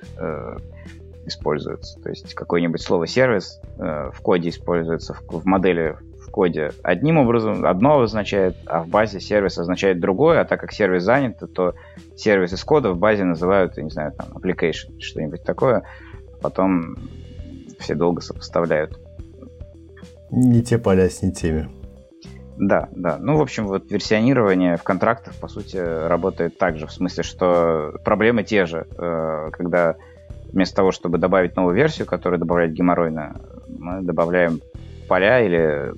используется. 1.25 1.99
То 2.01 2.09
есть 2.09 2.33
какое-нибудь 2.33 2.81
слово 2.81 3.07
сервис 3.07 3.61
э, 3.77 4.11
в 4.13 4.21
коде 4.21 4.49
используется, 4.49 5.13
в, 5.13 5.21
в 5.27 5.45
модели 5.45 5.95
в 6.19 6.29
коде 6.29 6.71
одним 6.83 7.17
образом, 7.17 7.65
одно 7.65 8.01
означает, 8.01 8.55
а 8.65 8.83
в 8.83 8.87
базе 8.87 9.19
сервис 9.19 9.57
означает 9.57 9.99
другое, 9.99 10.41
а 10.41 10.45
так 10.45 10.59
как 10.59 10.71
сервис 10.71 11.03
занят, 11.03 11.39
то 11.53 11.75
сервис 12.15 12.53
из 12.53 12.63
кода 12.63 12.91
в 12.91 12.97
базе 12.97 13.23
называют, 13.23 13.77
я 13.77 13.83
не 13.83 13.89
знаю, 13.89 14.13
там, 14.13 14.27
application, 14.29 14.99
что-нибудь 14.99 15.43
такое. 15.43 15.83
Потом 16.41 16.97
все 17.79 17.95
долго 17.95 18.21
сопоставляют. 18.21 18.99
Не 20.31 20.63
те 20.63 20.77
поля 20.77 21.09
с 21.09 21.21
не 21.21 21.31
теми. 21.31 21.69
Да, 22.57 22.89
да. 22.91 23.17
Ну, 23.19 23.37
в 23.37 23.41
общем, 23.41 23.67
вот 23.67 23.91
версионирование 23.91 24.77
в 24.77 24.83
контрактах, 24.83 25.33
по 25.35 25.47
сути, 25.47 25.77
работает 25.77 26.57
так 26.57 26.77
же, 26.77 26.87
в 26.87 26.91
смысле, 26.91 27.23
что 27.23 27.93
проблемы 28.03 28.43
те 28.43 28.65
же, 28.65 28.85
э, 28.97 29.49
когда 29.51 29.95
вместо 30.51 30.75
того, 30.75 30.91
чтобы 30.91 31.17
добавить 31.17 31.55
новую 31.55 31.75
версию, 31.75 32.05
которая 32.05 32.39
добавляет 32.39 32.73
геморройно, 32.73 33.35
мы 33.67 34.01
добавляем 34.01 34.61
поля 35.07 35.41
или 35.41 35.93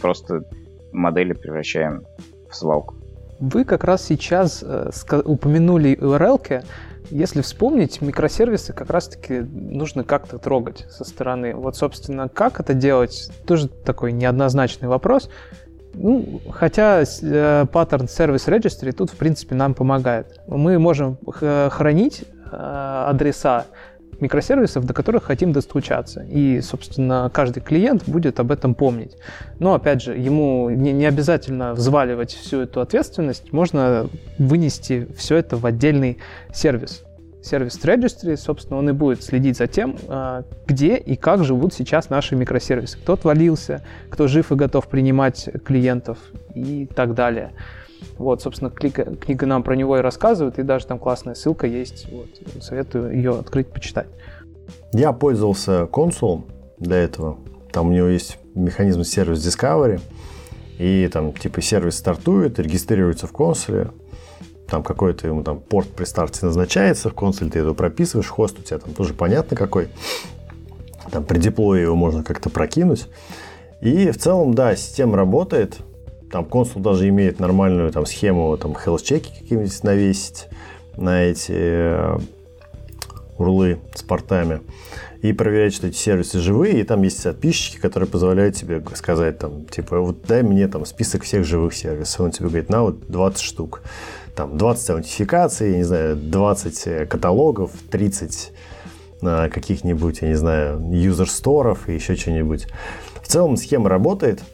просто 0.00 0.44
модели 0.92 1.34
превращаем 1.34 2.04
в 2.50 2.56
свалку. 2.56 2.94
Вы 3.38 3.64
как 3.64 3.84
раз 3.84 4.04
сейчас 4.04 4.64
э, 4.66 4.90
упомянули 5.24 5.96
URL. 5.96 6.42
-ки. 6.42 6.64
Если 7.10 7.40
вспомнить, 7.40 8.02
микросервисы 8.02 8.72
как 8.72 8.90
раз-таки 8.90 9.40
нужно 9.40 10.04
как-то 10.04 10.38
трогать 10.38 10.86
со 10.90 11.04
стороны. 11.04 11.54
Вот, 11.54 11.76
собственно, 11.76 12.28
как 12.28 12.60
это 12.60 12.74
делать, 12.74 13.30
тоже 13.46 13.68
такой 13.68 14.12
неоднозначный 14.12 14.88
вопрос. 14.88 15.30
Ну, 16.00 16.40
хотя 16.50 17.02
э, 17.02 17.66
паттерн 17.72 18.04
Service 18.04 18.46
Registry 18.46 18.92
тут, 18.92 19.10
в 19.10 19.16
принципе, 19.16 19.56
нам 19.56 19.74
помогает. 19.74 20.40
Мы 20.46 20.78
можем 20.78 21.18
хранить 21.26 22.22
э, 22.52 23.04
адреса 23.08 23.66
микросервисов, 24.20 24.84
до 24.84 24.94
которых 24.94 25.24
хотим 25.24 25.52
достучаться. 25.52 26.22
И, 26.22 26.60
собственно, 26.60 27.30
каждый 27.32 27.60
клиент 27.60 28.08
будет 28.08 28.38
об 28.38 28.52
этом 28.52 28.74
помнить. 28.74 29.16
Но, 29.58 29.74
опять 29.74 30.02
же, 30.02 30.16
ему 30.16 30.70
не, 30.70 30.92
не 30.92 31.06
обязательно 31.06 31.74
взваливать 31.74 32.32
всю 32.32 32.60
эту 32.60 32.80
ответственность, 32.80 33.52
можно 33.52 34.08
вынести 34.38 35.08
все 35.16 35.36
это 35.36 35.56
в 35.56 35.66
отдельный 35.66 36.18
сервис. 36.52 37.04
Сервис 37.48 37.78
Registry, 37.82 38.36
собственно, 38.36 38.78
он 38.78 38.90
и 38.90 38.92
будет 38.92 39.22
следить 39.22 39.56
за 39.56 39.66
тем, 39.66 39.96
а, 40.08 40.44
где 40.66 40.96
и 40.96 41.16
как 41.16 41.44
живут 41.44 41.72
сейчас 41.72 42.10
наши 42.10 42.36
микросервисы. 42.36 42.98
Кто 42.98 43.14
отвалился, 43.14 43.82
кто 44.10 44.28
жив 44.28 44.52
и 44.52 44.54
готов 44.54 44.86
принимать 44.86 45.48
клиентов 45.64 46.18
и 46.54 46.86
так 46.94 47.14
далее. 47.14 47.52
Вот, 48.18 48.42
собственно, 48.42 48.70
книга, 48.70 49.16
книга 49.16 49.46
нам 49.46 49.62
про 49.62 49.74
него 49.74 49.96
и 49.96 50.00
рассказывает, 50.00 50.58
и 50.58 50.62
даже 50.62 50.86
там 50.86 50.98
классная 50.98 51.34
ссылка 51.34 51.66
есть. 51.66 52.06
Вот, 52.12 52.28
советую 52.62 53.14
ее 53.14 53.38
открыть, 53.38 53.68
почитать. 53.68 54.08
Я 54.92 55.12
пользовался 55.12 55.86
консулом 55.86 56.44
для 56.78 56.96
этого. 56.98 57.38
Там 57.72 57.88
у 57.88 57.92
него 57.92 58.08
есть 58.08 58.38
механизм 58.54 59.04
сервис 59.04 59.38
Discovery. 59.38 60.00
И 60.78 61.08
там 61.12 61.32
типа 61.32 61.60
сервис 61.62 61.96
стартует, 61.96 62.58
регистрируется 62.58 63.26
в 63.26 63.32
консуле. 63.32 63.90
Там 64.68 64.82
какой-то 64.82 65.26
ему 65.26 65.42
там 65.42 65.60
порт 65.60 65.88
при 65.88 66.04
старте 66.04 66.44
назначается 66.44 67.08
в 67.08 67.14
консуле, 67.14 67.50
ты 67.50 67.60
его 67.60 67.74
прописываешь, 67.74 68.28
хост 68.28 68.58
у 68.58 68.62
тебя 68.62 68.78
там 68.78 68.92
тоже 68.92 69.14
понятно 69.14 69.56
какой. 69.56 69.88
Там 71.10 71.24
при 71.24 71.38
деплое 71.38 71.80
его 71.80 71.96
можно 71.96 72.22
как-то 72.22 72.50
прокинуть. 72.50 73.08
И 73.80 74.10
в 74.10 74.18
целом, 74.18 74.54
да, 74.54 74.76
система 74.76 75.16
работает. 75.16 75.78
Там 76.30 76.44
консул 76.44 76.82
даже 76.82 77.08
имеет 77.08 77.40
нормальную 77.40 77.90
там 77.90 78.04
схему, 78.04 78.56
там 78.58 78.72
health-чеки 78.72 79.30
какие-нибудь 79.40 79.82
навесить 79.82 80.48
на 80.96 81.22
эти 81.22 81.52
э, 81.54 82.18
урлы 83.38 83.78
с 83.94 84.02
портами 84.02 84.60
и 85.22 85.32
проверять, 85.32 85.74
что 85.74 85.86
эти 85.86 85.96
сервисы 85.96 86.38
живые, 86.38 86.80
и 86.80 86.84
там 86.84 87.02
есть 87.02 87.22
подписчики, 87.22 87.78
которые 87.78 88.08
позволяют 88.08 88.56
тебе 88.56 88.82
сказать, 88.94 89.38
там, 89.38 89.64
типа, 89.66 90.00
вот 90.00 90.22
дай 90.22 90.42
мне 90.42 90.68
там 90.68 90.84
список 90.84 91.24
всех 91.24 91.44
живых 91.44 91.74
сервисов. 91.74 92.20
Он 92.20 92.30
тебе 92.30 92.48
говорит, 92.48 92.68
на 92.68 92.82
вот 92.82 93.06
20 93.08 93.40
штук. 93.40 93.82
Там 94.38 94.56
20 94.56 94.90
аутентификаций, 94.90 95.76
не 95.78 95.82
знаю, 95.82 96.14
20 96.14 96.86
э, 96.86 97.06
каталогов, 97.06 97.72
30 97.90 98.52
э, 99.22 99.48
каких-нибудь, 99.48 100.22
я 100.22 100.28
не 100.28 100.36
знаю, 100.36 100.80
юзер-сторов 100.92 101.88
и 101.88 101.94
еще 101.94 102.14
что-нибудь. 102.14 102.68
В 103.20 103.26
целом 103.26 103.56
схема 103.56 103.88
работает– 103.88 104.40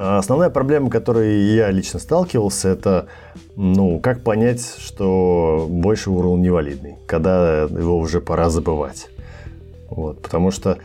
а 0.00 0.18
основная 0.18 0.48
проблема, 0.48 0.90
которой 0.90 1.56
я 1.56 1.72
лично 1.72 1.98
сталкивался, 1.98 2.68
это 2.68 3.08
ну, 3.56 3.98
как 3.98 4.22
понять, 4.22 4.64
что 4.78 5.66
больше 5.68 6.10
URL 6.10 6.38
невалидный, 6.38 6.98
когда 7.06 7.62
его 7.62 7.98
уже 7.98 8.20
пора 8.20 8.48
забывать. 8.48 9.08
Вот, 9.90 10.22
потому 10.22 10.52
что 10.52 10.78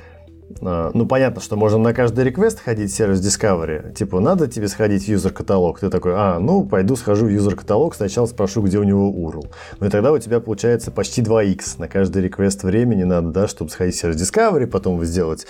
ну, 0.61 1.05
понятно, 1.05 1.41
что 1.41 1.55
можно 1.55 1.77
на 1.77 1.93
каждый 1.93 2.23
реквест 2.23 2.59
ходить 2.59 2.91
в 2.91 2.95
сервис 2.95 3.19
Discovery. 3.19 3.93
Типа, 3.93 4.19
надо 4.19 4.47
тебе 4.47 4.67
сходить 4.67 5.05
в 5.05 5.07
юзер-каталог. 5.07 5.79
Ты 5.79 5.89
такой, 5.89 6.13
а, 6.15 6.39
ну, 6.39 6.63
пойду 6.63 6.95
схожу 6.95 7.25
в 7.25 7.29
юзер-каталог, 7.29 7.95
сначала 7.95 8.25
спрошу, 8.25 8.61
где 8.61 8.77
у 8.79 8.83
него 8.83 9.09
URL. 9.09 9.47
Ну, 9.79 9.87
и 9.87 9.89
тогда 9.89 10.11
у 10.11 10.19
тебя 10.19 10.39
получается 10.39 10.91
почти 10.91 11.21
2x. 11.21 11.79
На 11.79 11.87
каждый 11.87 12.21
реквест 12.21 12.63
времени 12.63 13.03
надо, 13.03 13.29
да, 13.29 13.47
чтобы 13.47 13.71
сходить 13.71 13.95
в 13.95 13.99
сервис 13.99 14.21
Discovery, 14.21 14.67
потом 14.67 15.03
сделать 15.03 15.45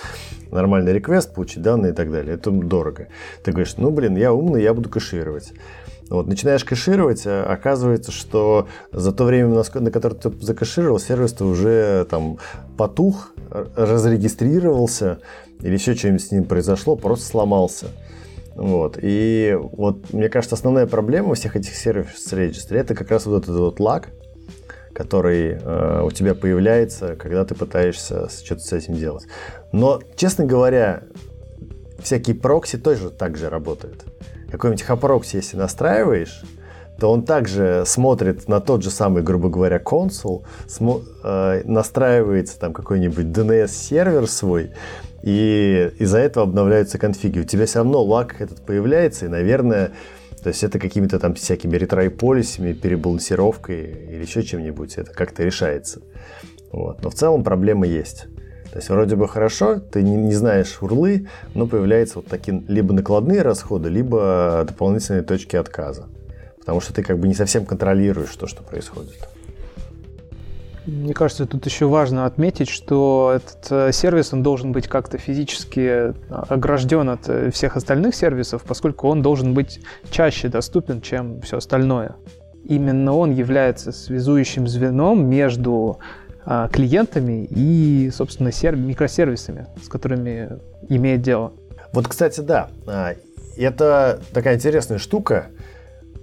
нормальный 0.52 0.94
реквест, 0.94 1.34
получить 1.34 1.62
данные 1.62 1.92
и 1.92 1.96
так 1.96 2.12
далее. 2.12 2.36
Это 2.36 2.52
дорого. 2.52 3.08
Ты 3.44 3.52
говоришь, 3.52 3.76
ну, 3.78 3.92
блин, 3.92 4.16
я 4.16 4.34
умный, 4.34 4.62
я 4.62 4.74
буду 4.74 4.90
кэшировать. 4.90 5.54
Вот, 6.10 6.28
начинаешь 6.28 6.64
кэшировать, 6.64 7.24
а 7.26 7.44
оказывается, 7.44 8.12
что 8.12 8.68
за 8.92 9.12
то 9.12 9.24
время, 9.24 9.64
на 9.74 9.92
которое 9.92 10.16
ты 10.16 10.30
закэшировал, 10.42 11.00
сервис-то 11.00 11.46
уже 11.46 12.06
там 12.10 12.38
потух, 12.78 13.33
разрегистрировался, 13.76 15.20
или 15.62 15.74
еще 15.74 15.96
что-нибудь 15.96 16.24
с 16.24 16.32
ним 16.32 16.46
произошло, 16.46 16.96
просто 16.96 17.26
сломался. 17.26 17.88
Вот. 18.56 18.98
И 19.02 19.58
вот, 19.60 20.14
мне 20.14 20.30
кажется, 20.30 20.56
основная 20.56 20.86
проблема 20.86 21.36
всех 21.36 21.56
этих 21.56 21.76
сервисов 21.76 22.34
регистри 22.34 22.80
это 22.80 22.96
как 22.96 23.10
раз 23.10 23.26
вот 23.26 23.44
этот 23.44 23.56
вот 23.56 23.80
лаг, 23.80 24.10
который 24.94 25.58
э, 25.60 26.02
у 26.04 26.12
тебя 26.12 26.36
появляется, 26.36 27.16
когда 27.16 27.46
ты 27.46 27.56
пытаешься 27.56 28.30
что-то 28.30 28.62
с 28.62 28.74
этим 28.74 28.94
делать. 28.94 29.26
Но, 29.72 30.02
честно 30.16 30.46
говоря, 30.46 31.04
всякие 32.00 32.36
прокси 32.36 32.78
тоже 32.78 33.10
так 33.10 33.38
же 33.38 33.50
работают 33.50 34.06
какой-нибудь 34.54 34.84
HAProxy, 34.84 35.38
если 35.38 35.58
настраиваешь, 35.58 36.44
то 37.04 37.12
он 37.12 37.24
также 37.24 37.84
смотрит 37.86 38.48
на 38.48 38.62
тот 38.62 38.82
же 38.82 38.90
самый, 38.90 39.24
грубо 39.24 39.50
говоря, 39.50 39.78
консул, 39.78 40.46
э, 40.80 41.62
настраивается 41.66 42.58
там 42.58 42.72
какой-нибудь 42.72 43.26
DNS-сервер 43.26 44.26
свой, 44.26 44.72
и 45.22 45.92
из-за 46.00 46.20
этого 46.20 46.48
обновляются 46.48 46.98
конфиги. 46.98 47.40
У 47.40 47.44
тебя 47.44 47.66
все 47.66 47.80
равно 47.80 48.02
лаг 48.02 48.40
этот 48.40 48.62
появляется, 48.62 49.26
и, 49.26 49.28
наверное, 49.28 49.92
то 50.42 50.48
есть 50.48 50.64
это 50.64 50.80
какими-то 50.80 51.20
там 51.20 51.34
всякими 51.34 51.76
retry-полисами, 51.76 52.72
перебалансировкой 52.72 53.82
или 54.10 54.22
еще 54.22 54.42
чем-нибудь, 54.42 54.98
это 54.98 55.12
как-то 55.12 55.44
решается. 55.44 56.00
Вот. 56.72 57.04
Но 57.04 57.10
в 57.10 57.16
целом 57.16 57.44
проблема 57.44 57.86
есть. 57.86 58.28
То 58.72 58.78
есть 58.78 58.88
вроде 58.88 59.18
бы 59.18 59.28
хорошо, 59.28 59.82
ты 59.82 60.04
не, 60.04 60.16
не 60.16 60.36
знаешь 60.36 60.78
урлы, 60.80 61.28
но 61.54 61.68
появляются 61.68 62.20
вот 62.20 62.28
такие 62.28 62.64
либо 62.70 62.94
накладные 62.94 63.42
расходы, 63.42 63.90
либо 63.90 64.64
дополнительные 64.66 65.24
точки 65.24 65.58
отказа. 65.58 66.08
Потому 66.64 66.80
что 66.80 66.94
ты 66.94 67.04
как 67.04 67.20
бы 67.20 67.28
не 67.28 67.34
совсем 67.34 67.66
контролируешь 67.66 68.34
то, 68.36 68.48
что 68.48 68.64
происходит. 68.64 69.28
Мне 70.86 71.14
кажется, 71.14 71.46
тут 71.46 71.66
еще 71.66 71.86
важно 71.88 72.26
отметить, 72.26 72.70
что 72.70 73.34
этот 73.36 73.72
э, 73.72 73.92
сервис, 73.94 74.34
он 74.34 74.44
должен 74.44 74.74
быть 74.74 74.88
как-то 74.88 75.18
физически 75.18 75.80
э, 75.80 76.14
огражден 76.30 77.10
от 77.10 77.30
э, 77.30 77.52
всех 77.52 77.78
остальных 77.78 78.16
сервисов, 78.16 78.64
поскольку 78.64 79.08
он 79.08 79.22
должен 79.22 79.54
быть 79.54 79.80
чаще 80.12 80.50
доступен, 80.50 81.00
чем 81.00 81.42
все 81.42 81.58
остальное. 81.58 82.16
Именно 82.66 83.14
он 83.14 83.32
является 83.32 83.92
связующим 83.92 84.68
звеном 84.68 85.28
между 85.28 86.00
клиентами 86.74 87.48
и, 87.50 88.12
собственно, 88.14 88.52
серв... 88.52 88.78
микросервисами, 88.78 89.68
с 89.82 89.88
которыми 89.88 90.60
имеет 90.90 91.22
дело. 91.22 91.54
Вот, 91.94 92.10
кстати, 92.10 92.42
да, 92.42 92.70
а, 92.86 93.14
это 93.56 94.20
такая 94.34 94.56
интересная 94.56 94.98
штука. 94.98 95.48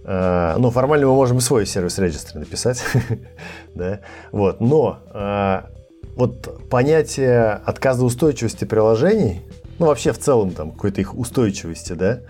Uh, 0.02 0.56
ну, 0.58 0.70
формально 0.70 1.06
мы 1.06 1.14
можем 1.14 1.38
и 1.38 1.40
свой 1.40 1.66
сервис 1.66 1.98
регистр 1.98 2.38
написать, 2.38 2.82
да, 3.74 4.00
вот, 4.32 4.58
но 4.58 5.00
uh, 5.12 5.64
вот 6.16 6.68
понятие 6.70 7.60
отказоустойчивости 7.66 8.64
приложений, 8.64 9.42
ну, 9.78 9.86
вообще 9.86 10.12
в 10.12 10.18
целом 10.18 10.52
там 10.52 10.72
какой-то 10.72 11.02
их 11.02 11.14
устойчивости, 11.14 11.92
да, 11.92 12.20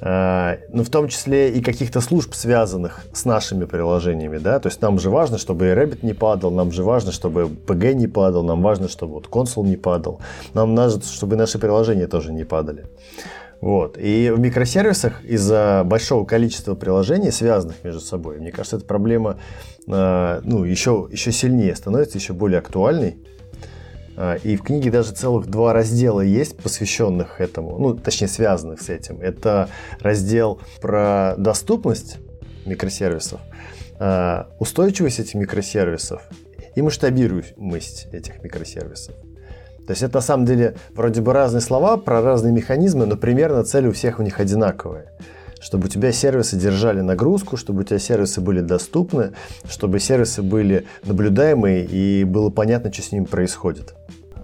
uh, 0.00 0.58
ну, 0.72 0.82
в 0.82 0.90
том 0.90 1.06
числе 1.06 1.52
и 1.52 1.62
каких-то 1.62 2.00
служб, 2.00 2.34
связанных 2.34 3.06
с 3.12 3.24
нашими 3.24 3.66
приложениями, 3.66 4.38
да, 4.38 4.58
то 4.58 4.68
есть 4.68 4.82
нам 4.82 4.98
же 4.98 5.08
важно, 5.08 5.38
чтобы 5.38 5.66
Rabbit 5.66 6.00
не 6.02 6.14
падал, 6.14 6.50
нам 6.50 6.72
же 6.72 6.82
важно, 6.82 7.12
чтобы 7.12 7.42
PG 7.42 7.94
не 7.94 8.08
падал, 8.08 8.42
нам 8.42 8.62
важно, 8.62 8.88
чтобы 8.88 9.14
вот 9.14 9.28
консул 9.28 9.64
не 9.64 9.76
падал, 9.76 10.20
нам 10.54 10.74
важно, 10.74 11.00
чтобы 11.02 11.36
наши 11.36 11.60
приложения 11.60 12.08
тоже 12.08 12.32
не 12.32 12.42
падали. 12.42 12.86
Вот. 13.62 13.96
И 13.96 14.28
в 14.34 14.40
микросервисах 14.40 15.24
из-за 15.24 15.84
большого 15.86 16.24
количества 16.24 16.74
приложений, 16.74 17.30
связанных 17.30 17.84
между 17.84 18.00
собой, 18.00 18.40
мне 18.40 18.50
кажется, 18.50 18.76
эта 18.78 18.84
проблема 18.84 19.38
э, 19.86 20.40
ну, 20.42 20.64
еще, 20.64 21.08
еще 21.12 21.30
сильнее 21.30 21.76
становится, 21.76 22.18
еще 22.18 22.32
более 22.32 22.58
актуальной. 22.58 23.18
Э, 24.16 24.38
и 24.42 24.56
в 24.56 24.64
книге 24.64 24.90
даже 24.90 25.12
целых 25.12 25.46
два 25.46 25.72
раздела 25.72 26.22
есть, 26.22 26.56
посвященных 26.56 27.40
этому, 27.40 27.78
ну, 27.78 27.94
точнее, 27.94 28.26
связанных 28.26 28.82
с 28.82 28.88
этим. 28.88 29.20
Это 29.20 29.68
раздел 30.00 30.60
про 30.80 31.36
доступность 31.38 32.18
микросервисов, 32.66 33.40
э, 34.00 34.44
устойчивость 34.58 35.20
этих 35.20 35.34
микросервисов 35.34 36.20
и 36.74 36.82
масштабируемость 36.82 38.08
этих 38.12 38.42
микросервисов. 38.42 39.14
То 39.86 39.92
есть 39.92 40.02
это 40.02 40.16
на 40.16 40.20
самом 40.20 40.46
деле 40.46 40.76
вроде 40.94 41.20
бы 41.20 41.32
разные 41.32 41.60
слова 41.60 41.96
про 41.96 42.22
разные 42.22 42.52
механизмы, 42.52 43.06
но 43.06 43.16
примерно 43.16 43.64
цель 43.64 43.86
у 43.88 43.92
всех 43.92 44.20
у 44.20 44.22
них 44.22 44.38
одинаковая. 44.38 45.12
Чтобы 45.60 45.86
у 45.86 45.88
тебя 45.88 46.12
сервисы 46.12 46.56
держали 46.56 47.00
нагрузку, 47.00 47.56
чтобы 47.56 47.80
у 47.80 47.84
тебя 47.84 47.98
сервисы 47.98 48.40
были 48.40 48.60
доступны, 48.60 49.32
чтобы 49.68 50.00
сервисы 50.00 50.42
были 50.42 50.86
наблюдаемые 51.04 51.84
и 51.84 52.24
было 52.24 52.50
понятно, 52.50 52.92
что 52.92 53.02
с 53.02 53.12
ними 53.12 53.24
происходит. 53.24 53.94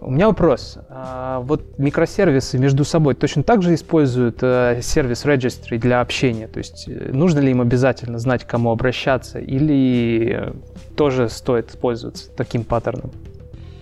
У 0.00 0.10
меня 0.10 0.28
вопрос. 0.28 0.78
А, 0.88 1.40
вот 1.40 1.78
микросервисы 1.78 2.56
между 2.58 2.84
собой 2.84 3.14
точно 3.14 3.42
так 3.42 3.62
же 3.62 3.74
используют 3.74 4.38
э, 4.42 4.80
сервис 4.80 5.24
registry 5.24 5.76
для 5.76 6.00
общения? 6.00 6.46
То 6.46 6.58
есть 6.58 6.88
э, 6.88 7.10
нужно 7.12 7.40
ли 7.40 7.50
им 7.50 7.60
обязательно 7.60 8.18
знать, 8.18 8.44
к 8.44 8.46
кому 8.46 8.70
обращаться, 8.70 9.40
или 9.40 10.52
тоже 10.96 11.28
стоит 11.28 11.76
пользоваться 11.80 12.30
таким 12.36 12.62
паттерном? 12.62 13.10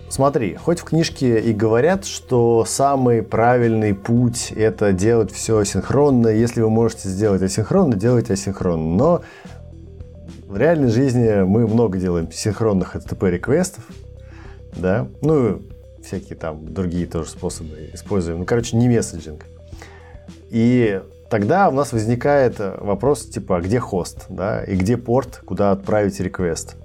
Смотри, 0.09 0.55
хоть 0.55 0.79
в 0.79 0.85
книжке 0.85 1.39
и 1.39 1.51
говорят, 1.53 2.05
что 2.05 2.63
самый 2.65 3.21
правильный 3.21 3.93
путь 3.93 4.53
это 4.55 4.93
делать 4.93 5.31
все 5.31 5.59
асинхронно. 5.59 6.29
Если 6.29 6.61
вы 6.61 6.69
можете 6.69 7.09
сделать 7.09 7.41
асинхронно, 7.41 7.95
делайте 7.95 8.33
асинхронно. 8.33 8.95
Но 8.95 9.21
в 10.47 10.55
реальной 10.55 10.89
жизни 10.89 11.43
мы 11.43 11.67
много 11.67 11.97
делаем 11.97 12.31
синхронных 12.31 12.95
HTTP-реквестов, 12.95 13.83
да, 14.73 15.07
ну, 15.21 15.61
всякие 16.01 16.37
там 16.37 16.73
другие 16.73 17.05
тоже 17.05 17.29
способы 17.29 17.89
используем. 17.93 18.39
Ну, 18.39 18.45
короче, 18.45 18.77
не 18.77 18.87
месседжинг. 18.87 19.45
И 20.49 21.01
тогда 21.29 21.67
у 21.67 21.73
нас 21.73 21.91
возникает 21.91 22.59
вопрос, 22.59 23.25
типа, 23.25 23.57
а 23.57 23.61
где 23.61 23.79
хост, 23.79 24.25
да, 24.29 24.63
и 24.63 24.75
где 24.75 24.95
порт, 24.95 25.41
куда 25.45 25.71
отправить 25.71 26.19
реквест. 26.21 26.77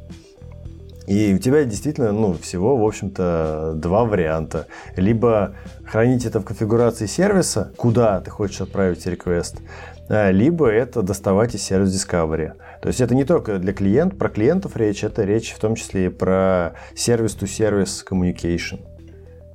И 1.07 1.35
у 1.35 1.38
тебя 1.38 1.65
действительно, 1.65 2.12
ну, 2.12 2.35
всего, 2.35 2.77
в 2.77 2.87
общем-то, 2.87 3.75
два 3.77 4.05
варианта. 4.05 4.67
Либо 4.97 5.57
хранить 5.85 6.25
это 6.25 6.41
в 6.41 6.45
конфигурации 6.45 7.07
сервиса, 7.07 7.73
куда 7.77 8.21
ты 8.21 8.31
хочешь 8.31 8.61
отправить 8.61 9.05
request, 9.07 9.61
а, 10.09 10.31
либо 10.31 10.69
это 10.69 11.03
доставать 11.03 11.55
из 11.55 11.62
сервис 11.62 11.91
Discovery. 11.93 12.53
То 12.81 12.88
есть 12.88 13.01
это 13.01 13.15
не 13.15 13.25
только 13.25 13.59
для 13.59 13.73
клиентов, 13.73 14.19
про 14.19 14.29
клиентов 14.29 14.77
речь, 14.77 15.03
это 15.03 15.25
речь 15.25 15.53
в 15.53 15.59
том 15.59 15.75
числе 15.75 16.07
и 16.07 16.09
про 16.09 16.75
сервис-to-сервис 16.95 18.05
communication. 18.09 18.81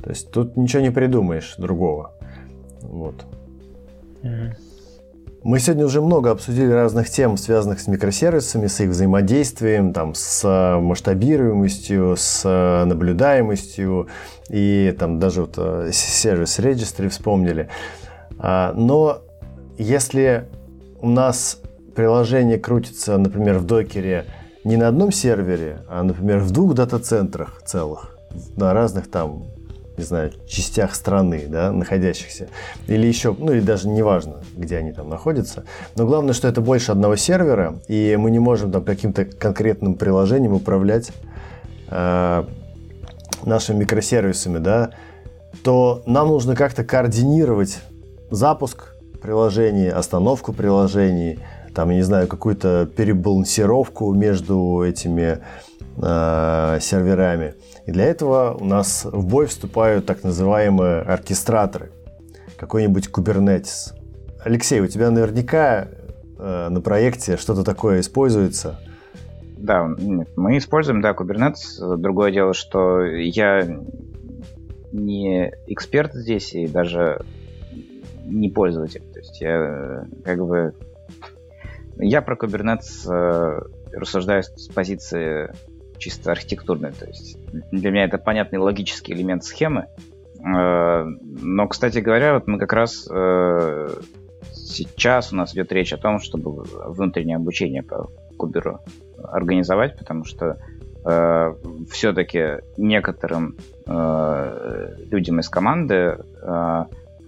То 0.04 0.10
есть 0.10 0.32
тут 0.32 0.58
ничего 0.58 0.82
не 0.82 0.92
придумаешь 0.92 1.56
другого. 1.58 2.14
Вот. 2.82 3.26
Mm-hmm. 4.24 4.67
Мы 5.44 5.60
сегодня 5.60 5.86
уже 5.86 6.02
много 6.02 6.32
обсудили 6.32 6.72
разных 6.72 7.10
тем, 7.10 7.38
связанных 7.38 7.80
с 7.80 7.88
микросервисами, 7.88 8.68
с 8.68 8.80
их 8.80 8.90
взаимодействием, 8.90 9.94
там, 9.94 10.14
с 10.16 10.44
э, 10.44 10.80
масштабируемостью, 10.80 12.16
с 12.18 12.42
э, 12.44 12.86
наблюдаемостью 12.86 14.08
и 14.50 14.96
там 14.98 15.20
даже 15.20 15.42
вот 15.42 15.54
э, 15.58 15.92
сервис 15.94 16.60
регистры 16.60 17.10
вспомнили. 17.10 17.70
А, 18.40 18.74
но 18.74 19.22
если 19.78 20.48
у 21.02 21.10
нас 21.10 21.60
приложение 21.96 22.58
крутится, 22.58 23.18
например, 23.18 23.60
в 23.60 23.66
докере 23.66 24.26
не 24.64 24.76
на 24.76 24.88
одном 24.88 25.12
сервере, 25.12 25.80
а, 25.88 26.04
например, 26.04 26.40
в 26.40 26.52
двух 26.52 26.74
дата-центрах 26.74 27.62
целых, 27.64 28.18
на 28.56 28.74
разных 28.74 29.10
там 29.10 29.46
не 29.98 30.04
знаю, 30.04 30.32
частях 30.48 30.94
страны, 30.94 31.46
да, 31.48 31.72
находящихся. 31.72 32.50
Или 32.88 33.08
еще, 33.08 33.36
ну 33.38 33.52
или 33.52 33.62
даже 33.62 33.90
неважно, 33.90 34.44
где 34.56 34.78
они 34.78 34.94
там 34.94 35.10
находятся. 35.10 35.66
Но 35.96 36.06
главное, 36.06 36.34
что 36.34 36.48
это 36.48 36.62
больше 36.62 36.92
одного 36.92 37.16
сервера, 37.16 37.80
и 37.88 38.16
мы 38.18 38.30
не 38.30 38.40
можем 38.40 38.72
там 38.72 38.84
каким-то 38.84 39.26
конкретным 39.26 39.96
приложением 39.96 40.54
управлять 40.54 41.12
э, 41.90 42.44
нашими 43.44 43.80
микросервисами, 43.80 44.60
да, 44.60 44.92
то 45.64 46.04
нам 46.06 46.28
нужно 46.28 46.56
как-то 46.56 46.84
координировать 46.84 47.80
запуск 48.30 48.94
приложений, 49.22 49.90
остановку 49.90 50.54
приложений, 50.54 51.40
там, 51.78 51.92
я 51.92 51.98
не 51.98 52.02
знаю, 52.02 52.28
какую-то 52.28 52.88
перебалансировку 52.88 54.12
между 54.12 54.82
этими 54.82 55.44
э, 55.98 56.80
серверами. 56.82 57.54
И 57.86 57.92
для 57.92 58.06
этого 58.06 58.58
у 58.60 58.66
нас 58.66 59.06
в 59.06 59.28
бой 59.28 59.46
вступают 59.46 60.08
так 60.08 60.24
называемые 60.24 61.02
оркестраторы, 61.02 61.92
какой-нибудь 62.58 63.10
Kubernetes. 63.10 63.94
Алексей, 64.44 64.80
у 64.80 64.88
тебя 64.88 65.12
наверняка 65.12 65.88
э, 66.40 66.70
на 66.70 66.82
проекте 66.82 67.38
что-то 67.38 67.64
такое 67.64 68.00
используется. 68.00 68.80
Да, 69.56 69.88
нет, 70.00 70.30
мы 70.36 70.58
используем, 70.58 71.02
да, 71.02 71.12
Kubernetes. 71.12 71.96
Другое 71.98 72.32
дело, 72.32 72.56
что 72.56 73.04
я 73.04 73.62
не 74.92 75.54
эксперт 75.68 76.16
здесь 76.16 76.56
и 76.56 76.68
даже 76.68 77.24
не 78.26 78.50
пользователь. 78.50 79.04
То 79.14 79.20
есть 79.20 79.40
я 79.42 79.52
э, 79.52 80.04
как 80.26 80.44
бы... 80.44 80.74
Я 82.00 82.22
про 82.22 82.36
Kubernetes 82.36 83.10
э, 83.10 83.60
рассуждаю 83.94 84.44
с 84.44 84.68
позиции 84.68 85.52
чисто 85.98 86.32
архитектурной. 86.32 86.92
То 86.92 87.06
есть 87.06 87.38
для 87.72 87.92
меня 87.92 88.06
это 88.06 88.18
понятный 88.18 88.60
логический 88.60 89.14
элемент 89.14 89.44
схемы. 89.44 89.88
Э, 90.46 91.04
но, 91.04 91.68
кстати 91.68 92.00
говоря, 92.00 92.36
вот 92.36 92.48
мы 92.48 92.60
как 92.60 92.74
раз 92.74 93.08
э, 93.10 93.90
сейчас 94.54 95.34
у 95.34 95.36
нас 95.36 95.54
идет 95.54 95.72
речь 95.72 95.94
о 95.94 95.98
том, 95.98 96.20
чтобы 96.20 96.64
внутреннее 96.64 97.38
обучение 97.38 97.84
по 97.84 98.10
Куберу 98.38 98.80
организовать, 99.24 99.98
потому 99.98 100.24
что 100.24 100.58
э, 101.06 101.54
все-таки 101.90 102.62
некоторым 102.78 103.58
э, 103.88 104.96
людям 105.10 105.40
из 105.40 105.50
команды, 105.50 106.20
э, 106.42 106.86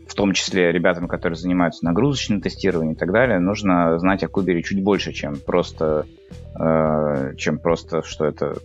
в 0.10 0.16
том 0.16 0.34
числе 0.34 0.72
ребятам, 0.72 1.08
которые 1.08 1.38
занимаются 1.38 1.86
нагрузочным 1.86 2.42
тестированием 2.42 2.96
и 2.96 2.98
так 2.98 3.12
далее, 3.12 3.40
нужно 3.40 3.98
знать 4.00 4.24
о 4.24 4.28
Кубере 4.28 4.64
чуть 4.64 4.84
больше, 4.84 5.14
чем 5.14 5.38
просто 5.38 6.06
Э, 6.60 7.34
чем 7.38 7.60
просто, 7.60 8.02
что 8.04 8.26
это 8.26 8.56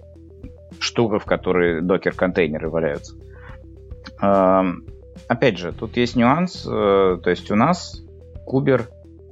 штука, 0.80 1.18
в 1.18 1.24
которой 1.24 1.80
докер-контейнеры 1.80 2.68
валяются. 2.68 3.14
Эм, 4.20 4.84
опять 5.28 5.58
же, 5.58 5.72
тут 5.72 5.96
есть 5.96 6.16
нюанс, 6.16 6.66
э, 6.66 7.18
то 7.22 7.30
есть 7.30 7.50
у 7.50 7.54
нас 7.54 8.02
кубер 8.46 8.88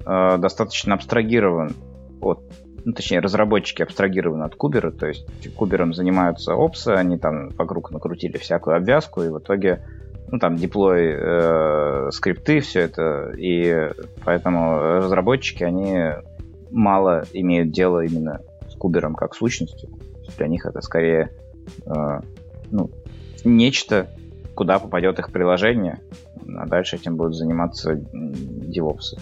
э, 0.07 0.39
достаточно 0.39 0.95
абстрагирован 0.95 1.75
от 2.21 2.45
ну, 2.85 2.93
точнее, 2.95 3.21
разработчики 3.21 3.83
абстрагированы 3.83 4.43
от 4.43 4.57
кубера, 4.57 4.91
то 4.91 5.07
есть 5.07 5.55
кубером 5.55 5.95
занимаются 5.95 6.55
опсы, 6.55 6.89
они 6.89 7.17
там 7.17 7.51
вокруг 7.51 7.93
накрутили 7.93 8.39
всякую 8.39 8.77
обвязку, 8.77 9.23
и 9.23 9.29
в 9.29 9.39
итоге, 9.39 9.85
ну, 10.33 10.39
там, 10.39 10.57
деплой, 10.57 11.15
э, 11.15 12.11
скрипты, 12.11 12.61
все 12.61 12.81
это, 12.81 13.33
и 13.37 13.91
поэтому 14.25 14.79
разработчики, 14.81 15.63
они 15.63 16.15
мало 16.71 17.25
имеют 17.35 17.71
дело 17.71 18.03
именно 18.03 18.41
с 18.67 18.75
кубером 18.75 19.15
как 19.15 19.35
сущностью. 19.35 19.91
Для 20.39 20.49
них 20.49 20.65
это 20.65 20.81
скорее, 20.81 21.37
э, 21.85 22.21
ну, 22.71 22.91
нечто, 23.45 24.09
куда 24.55 24.79
попадет 24.79 25.19
их 25.19 25.31
приложение, 25.31 26.01
а 26.57 26.67
дальше 26.67 26.97
этим 26.97 27.17
будут 27.17 27.35
заниматься 27.35 27.95
девопсы. 27.95 29.19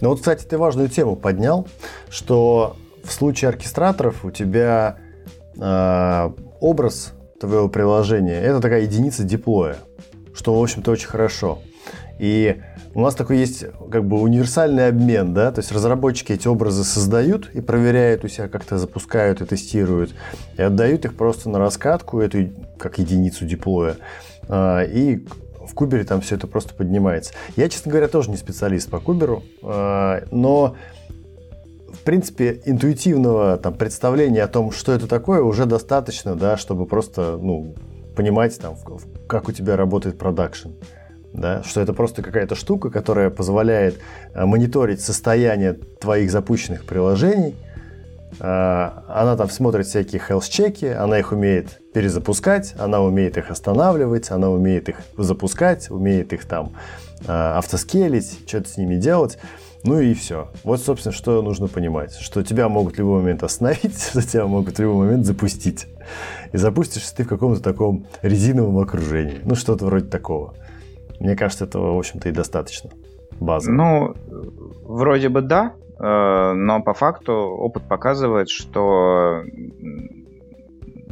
Ну 0.00 0.08
вот, 0.08 0.18
кстати, 0.18 0.44
ты 0.44 0.58
важную 0.58 0.88
тему 0.88 1.14
поднял, 1.14 1.68
что 2.10 2.76
в 3.04 3.12
случае 3.12 3.50
оркестраторов 3.50 4.24
у 4.24 4.32
тебя 4.32 4.96
э, 5.56 6.30
образ 6.60 7.14
твоего 7.38 7.68
приложения 7.68 8.40
это 8.40 8.60
такая 8.60 8.82
единица 8.82 9.22
деплоя, 9.22 9.76
что, 10.38 10.56
в 10.56 10.62
общем-то, 10.62 10.92
очень 10.92 11.08
хорошо. 11.08 11.58
И 12.20 12.60
у 12.94 13.00
нас 13.00 13.16
такой 13.16 13.38
есть 13.38 13.64
как 13.90 14.04
бы 14.04 14.20
универсальный 14.20 14.86
обмен, 14.86 15.34
да, 15.34 15.50
то 15.50 15.60
есть 15.60 15.72
разработчики 15.72 16.32
эти 16.32 16.46
образы 16.46 16.84
создают 16.84 17.50
и 17.54 17.60
проверяют 17.60 18.24
у 18.24 18.28
себя, 18.28 18.46
как-то 18.46 18.78
запускают 18.78 19.40
и 19.40 19.46
тестируют, 19.46 20.14
и 20.56 20.62
отдают 20.62 21.04
их 21.04 21.16
просто 21.16 21.50
на 21.50 21.58
раскатку, 21.58 22.20
эту 22.20 22.50
как 22.78 22.98
единицу 22.98 23.46
деплоя, 23.46 23.96
а, 24.48 24.82
и 24.84 25.26
в 25.68 25.74
Кубере 25.74 26.04
там 26.04 26.20
все 26.20 26.36
это 26.36 26.46
просто 26.46 26.72
поднимается. 26.72 27.32
Я, 27.56 27.68
честно 27.68 27.90
говоря, 27.90 28.06
тоже 28.06 28.30
не 28.30 28.36
специалист 28.36 28.88
по 28.88 29.00
Куберу, 29.00 29.42
а, 29.62 30.22
но 30.30 30.76
в 31.92 32.04
принципе, 32.04 32.62
интуитивного 32.64 33.56
там, 33.56 33.74
представления 33.74 34.44
о 34.44 34.48
том, 34.48 34.70
что 34.70 34.92
это 34.92 35.08
такое, 35.08 35.42
уже 35.42 35.66
достаточно, 35.66 36.36
да, 36.36 36.56
чтобы 36.56 36.86
просто 36.86 37.38
ну, 37.42 37.74
понимать, 38.18 38.58
там, 38.58 38.74
как 39.28 39.48
у 39.48 39.52
тебя 39.52 39.76
работает 39.76 40.18
продакшн. 40.18 40.70
Да, 41.32 41.62
что 41.62 41.80
это 41.80 41.92
просто 41.92 42.20
какая-то 42.20 42.56
штука, 42.56 42.90
которая 42.90 43.30
позволяет 43.30 44.00
а, 44.34 44.44
мониторить 44.44 45.00
состояние 45.00 45.74
твоих 45.74 46.32
запущенных 46.32 46.84
приложений. 46.84 47.54
А, 48.40 49.04
она 49.08 49.36
там 49.36 49.48
смотрит 49.48 49.86
всякие 49.86 50.20
health-чеки, 50.20 50.86
она 50.86 51.20
их 51.20 51.30
умеет 51.30 51.80
перезапускать, 51.94 52.74
она 52.76 53.00
умеет 53.02 53.36
их 53.36 53.52
останавливать, 53.52 54.32
она 54.32 54.50
умеет 54.50 54.88
их 54.88 54.96
запускать, 55.16 55.88
умеет 55.88 56.32
их 56.32 56.44
там 56.44 56.72
а, 57.24 57.58
автоскелить, 57.58 58.40
что-то 58.48 58.68
с 58.68 58.78
ними 58.78 58.96
делать. 58.96 59.38
Ну 59.88 60.00
и 60.00 60.12
все. 60.12 60.48
Вот, 60.64 60.80
собственно, 60.80 61.14
что 61.14 61.40
нужно 61.40 61.66
понимать. 61.66 62.12
Что 62.12 62.42
тебя 62.42 62.68
могут 62.68 62.96
в 62.96 62.98
любой 62.98 63.22
момент 63.22 63.42
остановить, 63.42 63.98
что 64.10 64.20
тебя 64.20 64.46
могут 64.46 64.76
в 64.76 64.82
любой 64.82 65.06
момент 65.06 65.24
запустить. 65.24 65.86
И 66.52 66.58
запустишься 66.58 67.16
ты 67.16 67.24
в 67.24 67.28
каком-то 67.28 67.62
таком 67.62 68.04
резиновом 68.20 68.78
окружении. 68.80 69.40
Ну, 69.44 69.54
что-то 69.54 69.86
вроде 69.86 70.04
такого. 70.04 70.52
Мне 71.20 71.36
кажется, 71.36 71.64
этого, 71.64 71.94
в 71.94 71.98
общем-то, 71.98 72.28
и 72.28 72.32
достаточно. 72.32 72.90
База. 73.40 73.72
Ну, 73.72 74.14
вроде 74.84 75.30
бы 75.30 75.40
да, 75.40 75.72
э, 75.98 76.52
но 76.52 76.82
по 76.82 76.92
факту 76.92 77.32
опыт 77.32 77.84
показывает, 77.88 78.50
что 78.50 79.42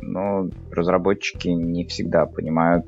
ну, 0.02 0.50
разработчики 0.70 1.48
не 1.48 1.86
всегда 1.86 2.26
понимают, 2.26 2.84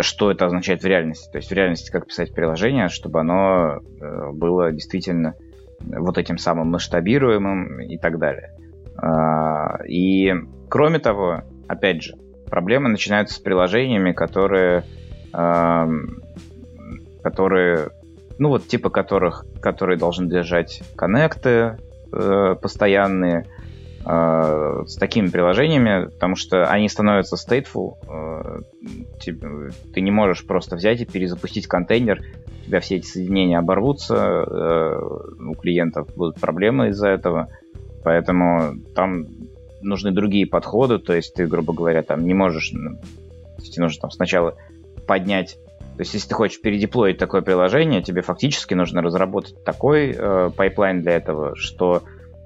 что 0.00 0.30
это 0.30 0.46
означает 0.46 0.82
в 0.82 0.86
реальности. 0.86 1.30
То 1.30 1.38
есть 1.38 1.50
в 1.50 1.54
реальности 1.54 1.90
как 1.90 2.06
писать 2.06 2.34
приложение, 2.34 2.88
чтобы 2.88 3.20
оно 3.20 3.78
э, 4.00 4.30
было 4.32 4.72
действительно 4.72 5.34
вот 5.80 6.18
этим 6.18 6.38
самым 6.38 6.68
масштабируемым 6.70 7.80
и 7.80 7.98
так 7.98 8.18
далее. 8.18 8.52
А, 8.96 9.84
и 9.86 10.32
кроме 10.68 10.98
того, 10.98 11.42
опять 11.68 12.02
же, 12.02 12.14
проблемы 12.48 12.88
начинаются 12.88 13.34
с 13.34 13.38
приложениями, 13.38 14.12
которые, 14.12 14.84
которые 17.22 17.90
ну 18.38 18.48
вот 18.50 18.66
типа 18.66 18.90
которых, 18.90 19.46
которые 19.60 19.98
должны 19.98 20.28
держать 20.28 20.82
коннекты 20.96 21.78
э, 22.12 22.54
постоянные, 22.60 23.46
Э, 24.08 24.84
с 24.86 24.94
такими 24.94 25.26
приложениями, 25.26 26.06
потому 26.06 26.36
что 26.36 26.66
они 26.66 26.88
становятся 26.88 27.34
stateful. 27.34 27.94
Э, 28.08 28.60
ты 29.92 30.00
не 30.00 30.12
можешь 30.12 30.46
просто 30.46 30.76
взять 30.76 31.00
и 31.00 31.04
перезапустить 31.04 31.66
контейнер, 31.66 32.22
у 32.62 32.66
тебя 32.66 32.78
все 32.78 32.96
эти 32.96 33.06
соединения 33.06 33.58
оборвутся, 33.58 34.14
э, 34.14 35.00
у 35.40 35.54
клиентов 35.54 36.14
будут 36.14 36.38
проблемы 36.38 36.90
из-за 36.90 37.08
этого, 37.08 37.48
поэтому 38.04 38.76
там 38.94 39.26
нужны 39.80 40.12
другие 40.12 40.46
подходы, 40.46 40.98
то 40.98 41.12
есть 41.12 41.34
ты, 41.34 41.48
грубо 41.48 41.72
говоря, 41.72 42.04
там 42.04 42.24
не 42.24 42.34
можешь, 42.34 42.70
ну, 42.72 43.00
тебе 43.58 43.82
нужно 43.82 44.02
там 44.02 44.12
сначала 44.12 44.54
поднять 45.08 45.58
то 45.96 46.02
есть, 46.02 46.12
если 46.12 46.28
ты 46.28 46.34
хочешь 46.34 46.60
передеплоить 46.60 47.16
такое 47.16 47.40
приложение, 47.40 48.02
тебе 48.02 48.20
фактически 48.20 48.74
нужно 48.74 49.00
разработать 49.00 49.64
такой 49.64 50.14
э, 50.14 50.50
pipeline 50.54 51.00
для 51.00 51.12
этого, 51.12 51.56
что 51.56 52.02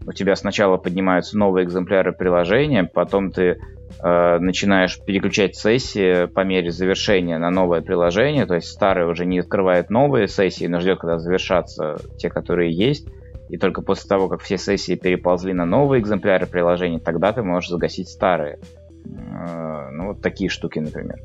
у 0.07 0.13
тебя 0.13 0.37
сначала 0.37 0.77
поднимаются 0.77 1.37
новые 1.37 1.67
экземпляры 1.67 2.13
приложения, 2.13 2.85
потом 2.85 3.31
ты 3.31 3.61
э, 4.03 4.39
начинаешь 4.39 4.99
переключать 5.01 5.57
сессии 5.57 6.27
по 6.27 6.41
мере 6.41 6.71
завершения 6.71 7.39
на 7.39 7.51
новое 7.51 7.83
приложение, 7.83 8.47
то 8.47 8.55
есть 8.55 8.69
старые 8.69 9.07
уже 9.07 9.27
не 9.27 9.41
открывает 9.41 9.91
новые 9.91 10.29
сессии, 10.29 10.67
но 10.67 10.81
ждет, 10.81 11.01
когда 11.01 11.19
завершатся 11.19 11.99
те, 12.19 12.31
которые 12.31 12.73
есть, 12.73 13.09
и 13.49 13.59
только 13.59 13.83
после 13.83 14.09
того, 14.09 14.29
как 14.29 14.41
все 14.41 14.57
сессии 14.59 14.95
переползли 14.95 15.53
на 15.53 15.67
новые 15.67 16.01
экземпляры 16.01 16.47
приложения, 16.47 17.01
тогда 17.01 17.33
ты 17.33 17.43
можешь 17.43 17.71
загасить 17.71 18.09
старые. 18.09 18.59
Э, 19.05 19.91
ну, 19.93 20.09
вот 20.09 20.23
такие 20.23 20.49
штуки, 20.49 20.79
например, 20.79 21.19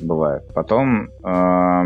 бывают. 0.00 0.44
Потом, 0.52 1.10
э, 1.22 1.82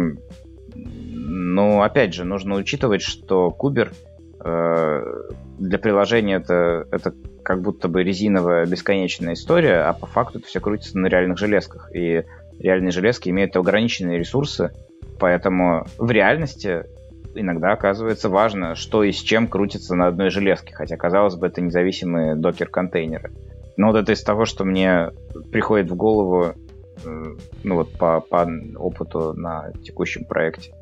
ну, 0.74 1.82
опять 1.82 2.14
же, 2.14 2.24
нужно 2.24 2.54
учитывать, 2.54 3.02
что 3.02 3.50
Кубер— 3.50 3.92
для 4.42 5.78
приложения 5.78 6.36
это, 6.36 6.86
это 6.90 7.14
как 7.42 7.60
будто 7.60 7.88
бы 7.88 8.02
резиновая 8.02 8.66
бесконечная 8.66 9.34
история, 9.34 9.82
а 9.82 9.92
по 9.92 10.06
факту 10.06 10.38
это 10.38 10.46
все 10.46 10.60
крутится 10.60 10.98
на 10.98 11.06
реальных 11.06 11.38
железках. 11.38 11.94
И 11.94 12.24
реальные 12.58 12.92
железки 12.92 13.28
имеют 13.28 13.56
ограниченные 13.56 14.18
ресурсы, 14.18 14.72
поэтому 15.18 15.86
в 15.98 16.10
реальности 16.10 16.84
иногда 17.34 17.72
оказывается 17.72 18.28
важно, 18.28 18.74
что 18.74 19.02
и 19.02 19.12
с 19.12 19.20
чем 19.20 19.48
крутится 19.48 19.94
на 19.94 20.08
одной 20.08 20.30
железке, 20.30 20.74
хотя, 20.74 20.96
казалось 20.96 21.36
бы, 21.36 21.46
это 21.46 21.60
независимые 21.60 22.34
докер-контейнеры. 22.34 23.32
Но 23.76 23.88
вот 23.88 23.96
это 23.96 24.12
из 24.12 24.22
того, 24.22 24.44
что 24.44 24.64
мне 24.64 25.10
приходит 25.52 25.90
в 25.90 25.94
голову 25.94 26.54
э, 27.04 27.24
ну 27.62 27.74
вот 27.76 27.92
по, 27.92 28.20
по 28.20 28.48
опыту 28.76 29.32
на 29.34 29.72
текущем 29.84 30.24
проекте. 30.24 30.72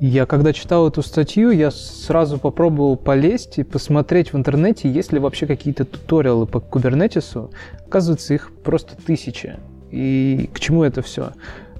Я 0.00 0.26
когда 0.26 0.52
читал 0.52 0.86
эту 0.86 1.02
статью, 1.02 1.50
я 1.50 1.72
сразу 1.72 2.38
попробовал 2.38 2.96
полезть 2.96 3.58
и 3.58 3.64
посмотреть 3.64 4.32
в 4.32 4.36
интернете, 4.36 4.88
есть 4.88 5.12
ли 5.12 5.18
вообще 5.18 5.46
какие-то 5.46 5.84
туториалы 5.84 6.46
по 6.46 6.60
кубернетису. 6.60 7.50
Оказывается, 7.84 8.34
их 8.34 8.52
просто 8.62 8.94
тысячи. 8.96 9.56
И 9.90 10.48
к 10.54 10.60
чему 10.60 10.84
это 10.84 11.02
все? 11.02 11.32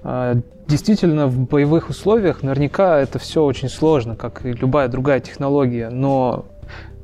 А, 0.02 0.36
действительно, 0.66 1.28
в 1.28 1.38
боевых 1.46 1.90
условиях 1.90 2.42
наверняка 2.42 2.98
это 2.98 3.20
все 3.20 3.44
очень 3.44 3.68
сложно, 3.68 4.16
как 4.16 4.44
и 4.44 4.52
любая 4.52 4.88
другая 4.88 5.20
технология, 5.20 5.88
но 5.88 6.46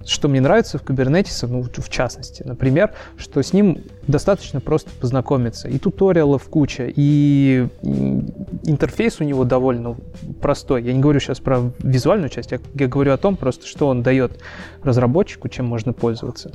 что 0.06 0.28
мне 0.28 0.40
нравится 0.40 0.78
в 0.78 0.84
Kubernetes, 0.84 1.46
ну, 1.46 1.62
в 1.62 1.88
частности, 1.88 2.42
например, 2.42 2.92
что 3.16 3.42
с 3.42 3.52
ним 3.52 3.82
достаточно 4.06 4.60
просто 4.60 4.90
познакомиться. 5.00 5.68
И 5.68 5.78
туториалов 5.78 6.44
куча, 6.44 6.92
и 6.94 7.68
интерфейс 7.82 9.20
у 9.20 9.24
него 9.24 9.44
довольно 9.44 9.96
простой. 10.40 10.82
Я 10.82 10.92
не 10.92 11.00
говорю 11.00 11.20
сейчас 11.20 11.40
про 11.40 11.72
визуальную 11.78 12.28
часть, 12.28 12.52
я, 12.52 12.60
я 12.74 12.88
говорю 12.88 13.12
о 13.12 13.16
том 13.16 13.36
просто, 13.36 13.66
что 13.66 13.88
он 13.88 14.02
дает 14.02 14.38
разработчику, 14.82 15.48
чем 15.48 15.66
можно 15.66 15.92
пользоваться. 15.92 16.52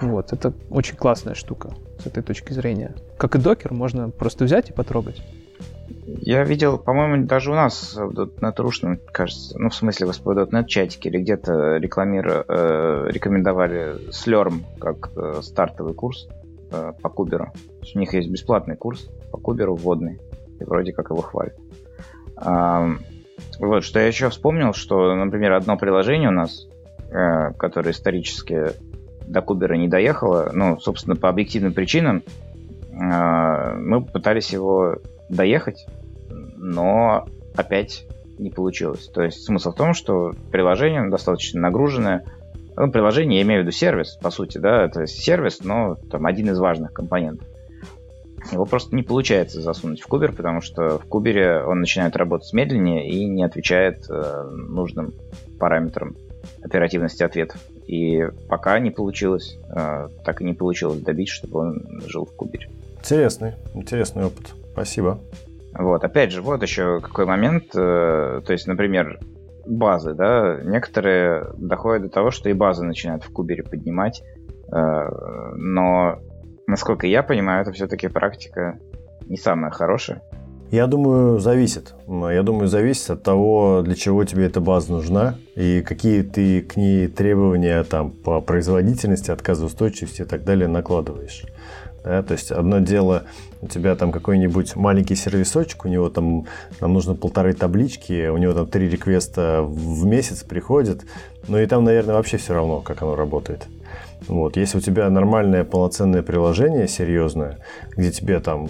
Вот, 0.00 0.32
это 0.32 0.52
очень 0.70 0.96
классная 0.96 1.34
штука 1.34 1.74
с 2.02 2.06
этой 2.06 2.22
точки 2.22 2.52
зрения. 2.52 2.94
Как 3.16 3.34
и 3.34 3.38
докер, 3.38 3.72
можно 3.72 4.10
просто 4.10 4.44
взять 4.44 4.70
и 4.70 4.72
потрогать. 4.72 5.22
Я 6.06 6.44
видел, 6.44 6.78
по-моему, 6.78 7.26
даже 7.26 7.50
у 7.50 7.54
нас 7.54 7.98
на 8.40 8.52
трушном, 8.52 8.98
кажется, 9.12 9.58
ну, 9.58 9.70
в 9.70 9.74
смысле, 9.74 10.06
в 10.06 10.10
SPO.NET 10.10 10.66
чатике 10.66 11.08
или 11.08 11.18
где-то 11.18 11.76
рекламиру, 11.76 12.44
э, 12.46 13.06
рекомендовали 13.08 14.08
Slurm 14.10 14.62
как 14.78 15.10
э, 15.16 15.40
стартовый 15.42 15.94
курс 15.94 16.28
э, 16.70 16.92
по 17.00 17.08
куберу. 17.08 17.52
У 17.94 17.98
них 17.98 18.14
есть 18.14 18.30
бесплатный 18.30 18.76
курс 18.76 19.08
по 19.30 19.38
куберу 19.38 19.76
вводный, 19.76 20.20
и 20.60 20.64
вроде 20.64 20.92
как 20.92 21.10
его 21.10 21.22
хвалят. 21.22 21.54
А, 22.36 22.90
вот, 23.58 23.84
что 23.84 24.00
я 24.00 24.06
еще 24.06 24.30
вспомнил, 24.30 24.72
что, 24.72 25.14
например, 25.14 25.52
одно 25.52 25.76
приложение 25.76 26.28
у 26.28 26.32
нас, 26.32 26.66
э, 27.10 27.52
которое 27.58 27.90
исторически 27.90 28.72
до 29.26 29.42
кубера 29.42 29.74
не 29.74 29.88
доехало, 29.88 30.50
ну, 30.52 30.78
собственно, 30.80 31.16
по 31.16 31.28
объективным 31.28 31.72
причинам, 31.72 32.22
э, 32.92 33.74
мы 33.76 34.02
пытались 34.04 34.52
его 34.52 34.96
доехать, 35.30 35.86
но 36.56 37.26
опять 37.56 38.06
не 38.38 38.50
получилось. 38.50 39.08
То 39.08 39.22
есть 39.22 39.44
смысл 39.44 39.72
в 39.72 39.76
том, 39.76 39.94
что 39.94 40.32
приложение 40.50 41.08
достаточно 41.08 41.60
нагруженное, 41.60 42.24
Ну, 42.76 42.90
приложение, 42.90 43.40
я 43.40 43.46
имею 43.46 43.60
в 43.60 43.64
виду 43.64 43.72
сервис, 43.72 44.16
по 44.22 44.30
сути, 44.30 44.58
да, 44.58 44.84
это 44.84 45.06
сервис, 45.06 45.60
но 45.62 45.96
там 46.10 46.24
один 46.24 46.48
из 46.50 46.58
важных 46.58 46.92
компонентов. 46.92 47.46
Его 48.52 48.64
просто 48.64 48.96
не 48.96 49.02
получается 49.02 49.60
засунуть 49.60 50.00
в 50.00 50.06
кубер, 50.06 50.32
потому 50.32 50.62
что 50.62 50.98
в 50.98 51.04
кубере 51.04 51.62
он 51.62 51.80
начинает 51.80 52.16
работать 52.16 52.52
медленнее 52.54 53.06
и 53.06 53.26
не 53.26 53.44
отвечает 53.44 54.06
э, 54.08 54.44
нужным 54.50 55.12
параметрам 55.58 56.16
оперативности 56.62 57.22
ответов. 57.22 57.60
И 57.86 58.26
пока 58.48 58.78
не 58.78 58.90
получилось, 58.90 59.58
э, 59.68 60.08
так 60.24 60.40
и 60.40 60.44
не 60.44 60.54
получилось 60.54 61.00
добить, 61.00 61.28
чтобы 61.28 61.60
он 61.60 62.00
жил 62.06 62.24
в 62.24 62.34
кубере. 62.34 62.70
Интересный, 62.98 63.56
интересный 63.74 64.24
опыт. 64.24 64.54
Спасибо. 64.72 65.20
Вот, 65.72 66.04
опять 66.04 66.32
же, 66.32 66.42
вот 66.42 66.62
еще 66.62 67.00
какой 67.00 67.26
момент, 67.26 67.66
э, 67.74 68.40
то 68.44 68.52
есть, 68.52 68.66
например, 68.66 69.20
базы, 69.66 70.14
да, 70.14 70.58
некоторые 70.64 71.46
доходят 71.56 72.02
до 72.02 72.08
того, 72.08 72.30
что 72.30 72.48
и 72.48 72.52
базы 72.52 72.84
начинают 72.84 73.22
в 73.22 73.32
кубере 73.32 73.62
поднимать, 73.62 74.22
э, 74.72 75.08
но, 75.56 76.18
насколько 76.66 77.06
я 77.06 77.22
понимаю, 77.22 77.62
это 77.62 77.72
все-таки 77.72 78.08
практика 78.08 78.78
не 79.28 79.36
самая 79.36 79.70
хорошая. 79.70 80.22
Я 80.70 80.86
думаю, 80.86 81.40
зависит. 81.40 81.94
Я 82.06 82.42
думаю, 82.44 82.68
зависит 82.68 83.10
от 83.10 83.24
того, 83.24 83.82
для 83.82 83.96
чего 83.96 84.24
тебе 84.24 84.46
эта 84.46 84.60
база 84.60 84.92
нужна 84.92 85.34
и 85.56 85.82
какие 85.82 86.22
ты 86.22 86.62
к 86.62 86.76
ней 86.76 87.08
требования 87.08 87.82
там 87.82 88.12
по 88.12 88.40
производительности, 88.40 89.32
отказоустойчивости 89.32 90.22
и 90.22 90.24
так 90.24 90.44
далее 90.44 90.68
накладываешь. 90.68 91.44
Да, 92.02 92.22
то 92.22 92.32
есть 92.32 92.50
одно 92.50 92.78
дело, 92.78 93.24
у 93.60 93.68
тебя 93.68 93.94
там 93.94 94.10
какой-нибудь 94.10 94.74
маленький 94.74 95.14
сервисочек, 95.14 95.84
у 95.84 95.88
него 95.88 96.08
там 96.08 96.46
нам 96.80 96.94
нужно 96.94 97.14
полторы 97.14 97.52
таблички, 97.52 98.28
у 98.28 98.38
него 98.38 98.54
там 98.54 98.66
три 98.66 98.88
реквеста 98.88 99.62
в 99.62 100.06
месяц 100.06 100.42
приходит, 100.42 101.04
ну 101.46 101.58
и 101.58 101.66
там, 101.66 101.84
наверное, 101.84 102.14
вообще 102.14 102.38
все 102.38 102.54
равно, 102.54 102.80
как 102.80 103.02
оно 103.02 103.16
работает. 103.16 103.66
Вот. 104.28 104.56
Если 104.56 104.78
у 104.78 104.80
тебя 104.80 105.10
нормальное 105.10 105.64
полноценное 105.64 106.22
приложение, 106.22 106.88
серьезное, 106.88 107.58
где 107.96 108.10
тебе 108.10 108.40
там 108.40 108.68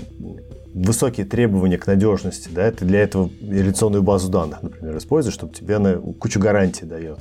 высокие 0.75 1.27
требования 1.27 1.79
к 1.79 1.87
надежности, 1.87 2.49
да, 2.51 2.71
ты 2.71 2.85
для 2.85 3.01
этого 3.01 3.29
реляционную 3.41 4.03
базу 4.03 4.31
данных, 4.31 4.63
например, 4.63 4.97
используешь, 4.97 5.35
чтобы 5.35 5.53
тебе 5.53 5.77
она 5.77 5.95
кучу 5.95 6.39
гарантий 6.39 6.85
дает, 6.85 7.19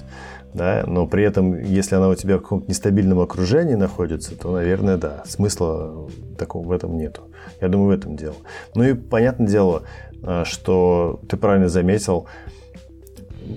да, 0.53 0.83
но 0.87 1.05
при 1.07 1.23
этом, 1.23 1.59
если 1.59 1.95
она 1.95 2.09
у 2.09 2.15
тебя 2.15 2.37
в 2.37 2.41
каком-то 2.41 2.67
нестабильном 2.69 3.19
окружении 3.19 3.75
находится, 3.75 4.35
то, 4.35 4.51
наверное, 4.51 4.97
да, 4.97 5.23
смысла 5.25 6.09
такого 6.37 6.67
в 6.67 6.71
этом 6.71 6.97
нету. 6.97 7.23
Я 7.61 7.69
думаю, 7.69 7.87
в 7.87 7.99
этом 7.99 8.15
дело. 8.15 8.35
Ну 8.75 8.83
и 8.83 8.93
понятное 8.93 9.47
дело, 9.47 9.83
а, 10.23 10.45
что 10.45 11.19
ты 11.29 11.37
правильно 11.37 11.69
заметил, 11.69 12.27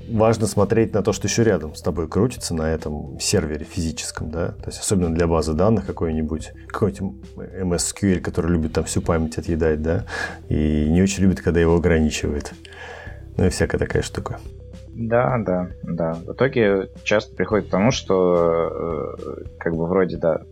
важно 0.09 0.47
смотреть 0.47 0.95
на 0.95 1.03
то, 1.03 1.13
что 1.13 1.29
еще 1.29 1.45
рядом 1.45 1.75
с 1.75 1.83
тобой 1.83 2.09
крутится 2.09 2.55
на 2.55 2.71
этом 2.71 3.19
сервере 3.21 3.65
физическом, 3.65 4.31
да, 4.31 4.49
то 4.49 4.67
есть 4.67 4.81
особенно 4.81 5.15
для 5.15 5.27
базы 5.27 5.55
данных 5.55 5.87
какой-нибудь, 5.87 6.53
какой-нибудь 6.69 7.17
MSQL, 7.37 8.21
который 8.21 8.53
любит 8.53 8.73
там 8.73 8.85
всю 8.85 9.03
память 9.03 9.39
отъедать, 9.39 9.83
да, 9.83 10.05
и 10.49 10.89
не 10.89 11.03
очень 11.03 11.23
любит, 11.23 11.41
когда 11.41 11.61
его 11.61 11.77
ограничивает. 11.77 12.53
Ну 13.37 13.47
и 13.47 13.49
всякая 13.49 13.79
такая 13.79 14.03
штука. 14.03 14.39
Да, 14.95 15.39
да, 15.39 15.71
да. 15.83 16.13
В 16.13 16.33
итоге 16.33 16.91
часто 17.03 17.35
приходит 17.35 17.69
к 17.69 17.71
тому, 17.71 17.91
что 17.91 19.17
э, 19.17 19.45
как 19.59 19.75
бы 19.75 19.87
вроде, 19.87 20.19
да, 20.19 20.43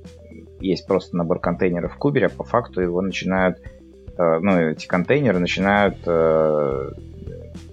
есть 0.60 0.86
просто 0.86 1.16
набор 1.16 1.40
контейнеров 1.40 1.94
в 1.94 1.98
кубере, 1.98 2.26
а 2.26 2.30
по 2.30 2.44
факту 2.44 2.80
его 2.80 3.02
начинают, 3.02 3.58
э, 3.58 4.38
ну, 4.40 4.58
эти 4.70 4.86
контейнеры 4.86 5.38
начинают 5.38 5.98
э, 6.06 6.90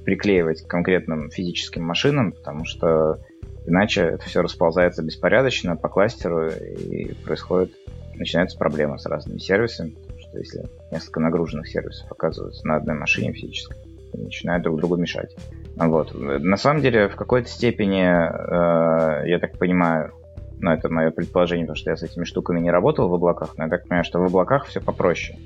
приклеивать 0.03 0.63
к 0.63 0.67
конкретным 0.67 1.29
физическим 1.29 1.83
машинам, 1.83 2.33
потому 2.33 2.65
что 2.65 3.19
иначе 3.65 4.01
это 4.01 4.25
все 4.25 4.41
расползается 4.41 5.03
беспорядочно 5.03 5.77
по 5.77 5.87
кластеру 5.87 6.49
и 6.49 7.13
происходит, 7.23 7.73
начинаются 8.15 8.57
проблемы 8.57 8.99
с 8.99 9.05
разными 9.05 9.37
сервисами, 9.37 9.91
потому 9.91 10.19
что 10.19 10.37
если 10.37 10.65
несколько 10.91 11.19
нагруженных 11.21 11.67
сервисов 11.67 12.11
оказываются 12.11 12.67
на 12.67 12.75
одной 12.75 12.95
машине 12.95 13.31
физической, 13.31 13.77
начинают 14.13 14.63
друг 14.63 14.79
другу 14.79 14.97
мешать. 14.97 15.35
Вот. 15.77 16.13
На 16.15 16.57
самом 16.57 16.81
деле, 16.81 17.07
в 17.07 17.15
какой-то 17.15 17.47
степени, 17.49 18.03
э, 18.03 19.27
я 19.29 19.39
так 19.39 19.57
понимаю, 19.57 20.11
ну, 20.59 20.71
это 20.71 20.89
мое 20.89 21.11
предположение, 21.11 21.65
потому 21.65 21.77
что 21.77 21.91
я 21.91 21.97
с 21.97 22.03
этими 22.03 22.23
штуками 22.23 22.59
не 22.59 22.71
работал 22.71 23.09
в 23.09 23.13
облаках, 23.13 23.53
но 23.57 23.65
я 23.65 23.69
так 23.69 23.83
понимаю, 23.83 24.03
что 24.03 24.19
в 24.19 24.23
облаках 24.23 24.65
все 24.65 24.81
попроще. 24.81 25.37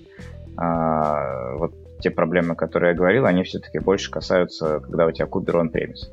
А, 0.55 1.55
вот 1.57 1.73
те 1.99 2.09
проблемы, 2.09 2.55
которые 2.55 2.91
я 2.91 2.97
говорил, 2.97 3.25
они 3.25 3.43
все-таки 3.43 3.79
больше 3.79 4.09
касаются, 4.09 4.79
когда 4.79 5.05
у 5.05 5.11
тебя 5.11 5.25
кубер 5.25 5.57
он 5.57 5.69
премис. 5.69 6.09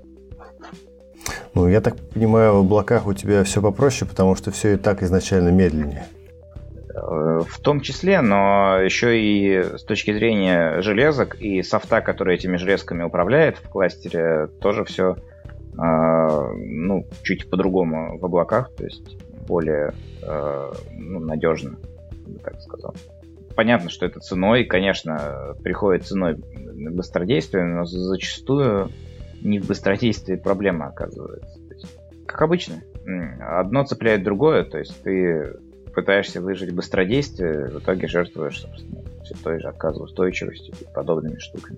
Ну, 1.54 1.68
я 1.68 1.80
так 1.80 1.96
понимаю, 1.96 2.54
в 2.54 2.58
облаках 2.58 3.06
у 3.06 3.14
тебя 3.14 3.44
все 3.44 3.62
попроще, 3.62 4.08
потому 4.08 4.34
что 4.34 4.50
все 4.50 4.74
и 4.74 4.76
так 4.76 5.02
изначально 5.02 5.50
медленнее. 5.50 6.06
Э, 7.02 7.40
в 7.46 7.60
том 7.60 7.80
числе, 7.80 8.20
но 8.20 8.78
еще 8.80 9.20
и 9.20 9.62
с 9.62 9.84
точки 9.84 10.12
зрения 10.12 10.80
железок 10.80 11.40
и 11.40 11.62
софта, 11.62 12.00
который 12.00 12.34
этими 12.34 12.56
железками 12.56 13.02
управляет 13.02 13.58
в 13.58 13.68
кластере, 13.68 14.48
тоже 14.60 14.84
все 14.84 15.16
э, 15.16 15.76
ну, 15.76 17.06
чуть 17.22 17.48
по-другому 17.50 18.18
в 18.18 18.24
облаках, 18.24 18.70
то 18.76 18.84
есть 18.84 19.16
более 19.46 19.92
э, 20.22 20.72
ну, 20.92 21.20
надежно, 21.20 21.76
так 22.42 22.60
сказал 22.60 22.94
понятно, 23.54 23.90
что 23.90 24.06
это 24.06 24.20
ценой, 24.20 24.62
конечно, 24.62 25.56
приходит 25.64 26.06
ценой 26.06 26.36
быстродействия, 26.36 27.64
но 27.64 27.84
зачастую 27.86 28.90
не 29.42 29.58
в 29.58 29.66
быстродействии 29.66 30.36
проблема 30.36 30.86
оказывается. 30.86 31.58
Есть, 31.68 31.98
как 32.24 32.42
обычно, 32.42 32.76
одно 33.40 33.82
цепляет 33.82 34.22
другое, 34.22 34.62
то 34.62 34.78
есть 34.78 35.02
ты 35.02 35.56
пытаешься 35.98 36.40
выжить 36.40 36.72
быстродействие, 36.72 37.70
в 37.70 37.80
итоге 37.80 38.06
жертвуешь, 38.06 38.60
собственно, 38.60 39.00
все 39.24 39.34
той 39.42 39.58
же 39.58 39.66
отказоустойчивостью 39.66 40.72
и 40.80 40.84
подобными 40.94 41.38
штуками. 41.38 41.76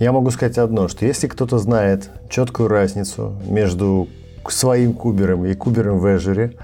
Я 0.00 0.10
могу 0.10 0.32
сказать 0.32 0.58
одно, 0.58 0.88
что 0.88 1.06
если 1.06 1.28
кто-то 1.28 1.58
знает 1.58 2.10
четкую 2.28 2.68
разницу 2.68 3.40
между 3.46 4.08
своим 4.48 4.92
кубером 4.92 5.46
и 5.46 5.54
кубером 5.54 6.00
в 6.00 6.06
Azure, 6.06 6.58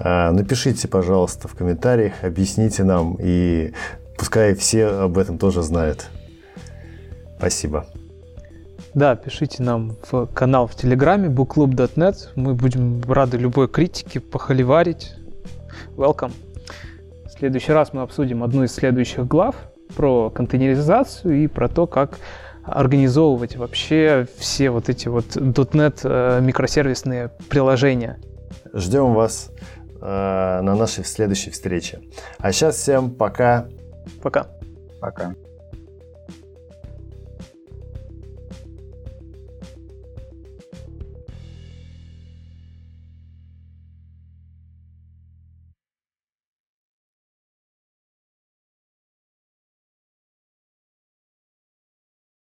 а, 0.00 0.32
напишите, 0.32 0.88
пожалуйста, 0.88 1.46
в 1.46 1.54
комментариях, 1.54 2.14
объясните 2.24 2.82
нам, 2.82 3.16
и 3.20 3.72
пускай 4.18 4.56
все 4.56 4.86
об 4.86 5.18
этом 5.18 5.38
тоже 5.38 5.62
знают. 5.62 6.08
Спасибо. 7.38 7.86
Да, 8.94 9.14
пишите 9.14 9.62
нам 9.62 9.94
в 10.10 10.26
канал 10.26 10.66
в 10.66 10.74
Телеграме 10.74 11.28
bookclub.net. 11.28 12.30
Мы 12.34 12.54
будем 12.54 13.00
рады 13.06 13.36
любой 13.36 13.68
критике, 13.68 14.18
похоливарить. 14.18 15.14
Welcome. 15.96 16.32
В 17.26 17.38
следующий 17.38 17.72
раз 17.72 17.92
мы 17.92 18.02
обсудим 18.02 18.42
одну 18.42 18.64
из 18.64 18.72
следующих 18.74 19.26
глав 19.26 19.54
про 19.94 20.30
контейнеризацию 20.30 21.44
и 21.44 21.46
про 21.46 21.68
то, 21.68 21.86
как 21.86 22.18
организовывать 22.64 23.56
вообще 23.56 24.26
все 24.38 24.70
вот 24.70 24.88
эти 24.88 25.08
вот 25.08 25.36
.NET 25.36 26.00
э, 26.02 26.40
микросервисные 26.40 27.30
приложения. 27.48 28.18
Ждем 28.72 29.14
вас 29.14 29.50
э, 30.00 30.60
на 30.62 30.74
нашей 30.74 31.04
следующей 31.04 31.50
встрече. 31.50 32.00
А 32.38 32.52
сейчас 32.52 32.76
всем 32.76 33.10
пока. 33.10 33.68
Пока. 34.22 34.48
Пока. 35.00 35.34